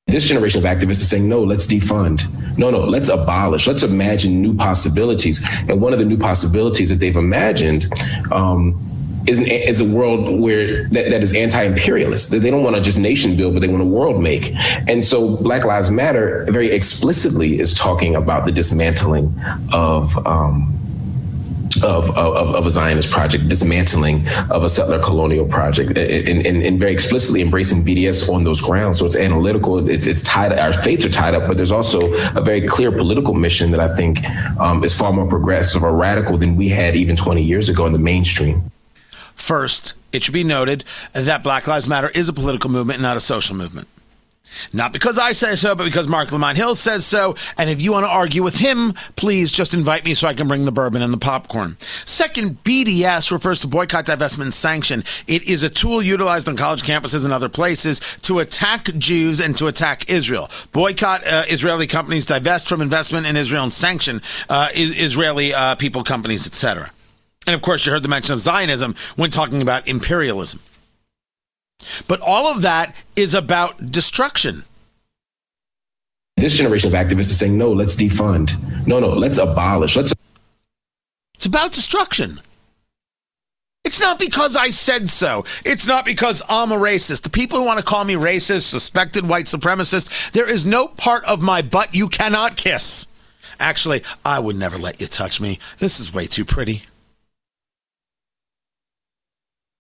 This 0.08 0.28
generation 0.28 0.63
of 0.63 0.65
activists 0.65 1.02
is 1.02 1.10
saying, 1.10 1.28
no, 1.28 1.41
let's 1.43 1.65
defund. 1.65 2.28
No, 2.58 2.69
no, 2.69 2.82
let's 2.82 3.10
abolish. 3.10 3.67
Let's 3.67 3.84
imagine 3.84 4.41
new 4.41 4.54
possibilities. 4.54 5.43
And 5.69 5.82
one 5.82 5.93
of 5.93 6.00
the 6.00 6.06
new 6.06 6.17
possibilities 6.17 6.89
that 6.89 7.00
they've 7.00 7.15
imagined 7.15 7.91
um, 8.32 8.80
is, 9.28 9.40
an, 9.40 9.46
is 9.46 9.80
a 9.80 9.86
world 9.86 10.40
where 10.40 10.84
that, 10.90 11.10
that 11.10 11.24
is 11.24 11.36
anti-imperialist. 11.36 12.32
They 12.32 12.52
don't 12.52 12.64
want 12.64 12.76
to 12.76 12.82
just 12.82 12.98
nation 12.98 13.36
build, 13.36 13.54
but 13.54 13.62
they 13.62 13.68
want 13.68 13.82
a 13.82 13.86
world 13.86 14.22
make. 14.22 14.54
And 14.88 15.04
so 15.04 15.38
Black 15.38 15.66
Lives 15.66 15.92
Matter 15.92 16.46
very 16.50 16.72
explicitly 16.72 17.60
is 17.60 17.74
talking 17.74 18.16
about 18.16 18.46
the 18.46 18.52
dismantling 18.52 19.34
of 19.72 20.16
um, 20.28 20.74
of, 21.82 22.10
of, 22.12 22.56
of, 22.56 22.66
a 22.66 22.72
Zionist 22.72 23.10
project, 23.10 23.48
dismantling 23.48 24.28
of 24.52 24.64
a 24.64 24.70
settler 24.70 25.02
colonial 25.02 25.46
project, 25.46 25.98
and, 25.98 26.46
and, 26.46 26.64
and, 26.64 26.80
very 26.80 26.92
explicitly 26.92 27.42
embracing 27.42 27.84
BDS 27.84 28.32
on 28.32 28.44
those 28.44 28.62
grounds. 28.62 29.00
So 29.00 29.06
it's 29.06 29.15
analytical, 29.15 29.90
it's, 29.90 30.06
it's 30.06 30.21
tied, 30.21 30.54
our 30.54 30.71
fates 30.71 31.06
are 31.06 31.10
tied 31.10 31.34
up, 31.34 31.48
but 31.48 31.58
there's 31.58 31.71
also 31.71 32.13
a 32.36 32.42
very 32.42 32.67
clear 32.67 32.92
political 32.92 33.34
mission 33.34 33.71
that 33.71 33.80
I 33.80 33.94
think 33.96 34.24
um, 34.60 34.84
is 34.84 34.96
far 34.96 35.12
more 35.12 35.28
progressive 35.28 35.84
or 35.84 35.94
radical 35.96 36.38
than 36.38 36.56
we 36.56 36.69
had 36.69 36.96
even 36.96 37.15
20 37.15 37.42
years 37.42 37.69
ago 37.69 37.86
in 37.86 37.94
the 37.94 38.00
mainstream. 38.00 38.71
First, 39.44 39.96
it 40.13 40.23
should 40.23 40.33
be 40.33 40.46
noted 40.46 40.85
that 41.12 41.44
Black 41.44 41.67
Lives 41.67 41.89
Matter 41.89 42.08
is 42.08 42.29
a 42.29 42.33
political 42.33 42.69
movement, 42.69 43.02
not 43.02 43.17
a 43.17 43.19
social 43.19 43.58
movement. 43.58 43.89
Not 44.71 44.94
because 44.94 45.19
I 45.19 45.33
say 45.33 45.56
so, 45.56 45.75
but 45.75 45.83
because 45.83 46.08
Marc 46.08 46.31
Lamont 46.31 46.56
Hill 46.56 46.75
says 46.75 47.06
so. 47.06 47.35
And 47.58 47.69
if 47.69 47.81
you 47.81 47.91
want 47.91 48.06
to 48.06 48.10
argue 48.10 48.41
with 48.41 48.56
him, 48.56 48.94
please 49.17 49.52
just 49.52 49.73
invite 49.73 50.06
me 50.06 50.13
so 50.13 50.29
I 50.29 50.33
can 50.33 50.48
bring 50.48 50.63
the 50.63 50.71
bourbon 50.71 51.02
and 51.02 51.12
the 51.12 51.17
popcorn. 51.17 51.75
Second, 52.06 52.63
BDS 52.63 53.33
refers 53.33 53.60
to 53.62 53.67
boycott, 53.67 54.06
divestment, 54.06 54.44
and 54.44 54.54
sanction. 54.54 55.04
It 55.27 55.44
is 55.44 55.63
a 55.63 55.69
tool 55.69 56.02
utilized 56.02 56.48
on 56.48 56.56
college 56.56 56.83
campuses 56.83 57.25
and 57.25 57.33
other 57.33 57.50
places 57.50 58.00
to 58.21 58.39
attack 58.39 58.85
Jews 58.98 59.41
and 59.41 59.58
to 59.58 59.67
attack 59.67 60.10
Israel. 60.10 60.50
Boycott 60.71 61.27
uh, 61.27 61.44
Israeli 61.50 61.87
companies, 61.87 62.25
divest 62.25 62.69
from 62.69 62.79
investment 62.79 63.25
in 63.25 63.35
Israel, 63.35 63.63
and 63.63 63.73
sanction 63.73 64.21
uh, 64.48 64.69
Israeli 64.73 65.54
uh, 65.54 65.75
people, 65.75 66.02
companies, 66.06 66.48
etc. 66.48 66.89
And 67.46 67.54
of 67.54 67.62
course, 67.62 67.85
you 67.85 67.91
heard 67.91 68.04
the 68.04 68.10
mention 68.10 68.33
of 68.33 68.39
Zionism 68.39 68.96
when 69.15 69.29
talking 69.29 69.62
about 69.62 69.87
imperialism. 69.87 70.62
But 72.08 72.21
all 72.21 72.48
of 72.48 72.62
that 72.62 72.96
is 73.15 73.33
about 73.33 73.91
destruction. 73.91 74.63
This 76.37 76.56
generation 76.56 76.94
of 76.94 77.00
activists 77.00 77.31
is 77.31 77.37
saying, 77.37 77.58
no, 77.58 77.71
let's 77.71 77.96
defund. 77.96 78.87
No, 78.87 79.00
no, 79.00 79.10
let's 79.10 79.37
abolish. 79.37 79.96
Let's. 79.96 80.13
It's 81.35 81.46
about 81.46 81.71
destruction. 81.71 82.39
It's 83.83 84.00
not 84.00 84.17
because 84.17 84.56
I 84.56 84.69
said 84.69 85.10
so. 85.10 85.44
It's 85.65 85.85
not 85.85 86.06
because 86.06 86.41
I'm 86.48 86.71
a 86.71 86.77
racist. 86.77 87.23
The 87.23 87.29
people 87.29 87.60
who 87.60 87.65
want 87.65 87.79
to 87.79 87.85
call 87.85 88.06
me 88.06 88.15
racist, 88.15 88.62
suspected 88.62 89.27
white 89.27 89.46
supremacist, 89.46 90.31
there 90.31 90.50
is 90.50 90.65
no 90.65 90.87
part 90.87 91.25
of 91.25 91.41
my 91.41 91.62
butt 91.62 91.94
you 91.94 92.08
cannot 92.08 92.56
kiss. 92.56 93.08
Actually, 93.60 94.02
I 94.23 94.39
would 94.39 94.56
never 94.56 94.77
let 94.77 95.02
you 95.02 95.08
touch 95.08 95.41
me. 95.41 95.60
This 95.79 96.00
is 96.00 96.13
way 96.13 96.27
too 96.27 96.46
pretty. 96.46 96.83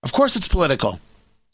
Of 0.03 0.11
course, 0.11 0.35
it's 0.35 0.47
political. 0.47 0.99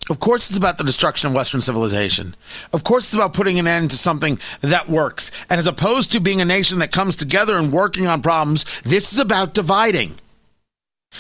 Of 0.09 0.19
course, 0.19 0.49
it's 0.49 0.57
about 0.57 0.77
the 0.77 0.83
destruction 0.83 1.27
of 1.27 1.35
Western 1.35 1.61
civilization. 1.61 2.35
Of 2.73 2.83
course, 2.83 3.05
it's 3.05 3.13
about 3.13 3.33
putting 3.33 3.59
an 3.59 3.67
end 3.67 3.91
to 3.91 3.97
something 3.97 4.39
that 4.61 4.89
works. 4.89 5.31
And 5.49 5.59
as 5.59 5.67
opposed 5.67 6.11
to 6.11 6.19
being 6.19 6.41
a 6.41 6.45
nation 6.45 6.79
that 6.79 6.91
comes 6.91 7.15
together 7.15 7.57
and 7.57 7.71
working 7.71 8.07
on 8.07 8.23
problems, 8.23 8.81
this 8.81 9.13
is 9.13 9.19
about 9.19 9.53
dividing. 9.53 10.15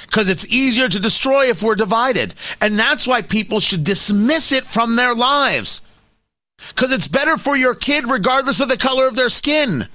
Because 0.03 0.29
it's 0.29 0.47
easier 0.47 0.89
to 0.89 0.99
destroy 0.99 1.49
if 1.49 1.61
we're 1.61 1.75
divided. 1.75 2.33
And 2.61 2.79
that's 2.79 3.05
why 3.05 3.21
people 3.21 3.59
should 3.59 3.83
dismiss 3.83 4.51
it 4.51 4.65
from 4.65 4.95
their 4.95 5.13
lives. 5.13 5.81
Because 6.69 6.91
it's 6.91 7.07
better 7.07 7.37
for 7.37 7.55
your 7.55 7.75
kid, 7.75 8.07
regardless 8.07 8.59
of 8.59 8.69
the 8.69 8.77
color 8.77 9.07
of 9.07 9.15
their 9.15 9.29
skin. 9.29 9.87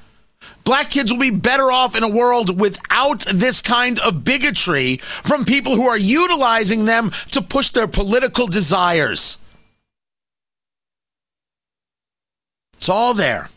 Black 0.65 0.89
kids 0.91 1.13
will 1.13 1.21
be 1.21 1.31
better 1.31 1.71
off 1.71 1.97
in 1.97 2.03
a 2.03 2.09
world 2.09 2.59
without 2.59 3.21
this 3.33 3.61
kind 3.61 3.99
of 4.01 4.25
bigotry 4.25 4.97
from 4.97 5.45
people 5.45 5.77
who 5.77 5.87
are 5.87 5.97
utilizing 5.97 6.87
them 6.87 7.11
to 7.31 7.43
push 7.43 7.69
their 7.69 7.87
political 7.87 8.47
desires. 8.47 9.39
It's 12.79 12.89
all 12.89 13.15
there. 13.15 13.51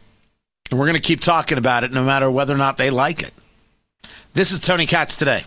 And 0.70 0.80
we're 0.80 0.86
going 0.86 0.96
to 0.96 1.02
keep 1.02 1.22
talking 1.22 1.58
about 1.58 1.86
it 1.86 1.92
no 1.92 2.04
matter 2.04 2.30
whether 2.30 2.54
or 2.54 2.58
not 2.58 2.78
they 2.78 2.90
like 2.90 3.24
it. 3.24 3.34
This 4.34 4.52
is 4.52 4.60
Tony 4.60 4.86
Katz 4.86 5.16
today. 5.18 5.44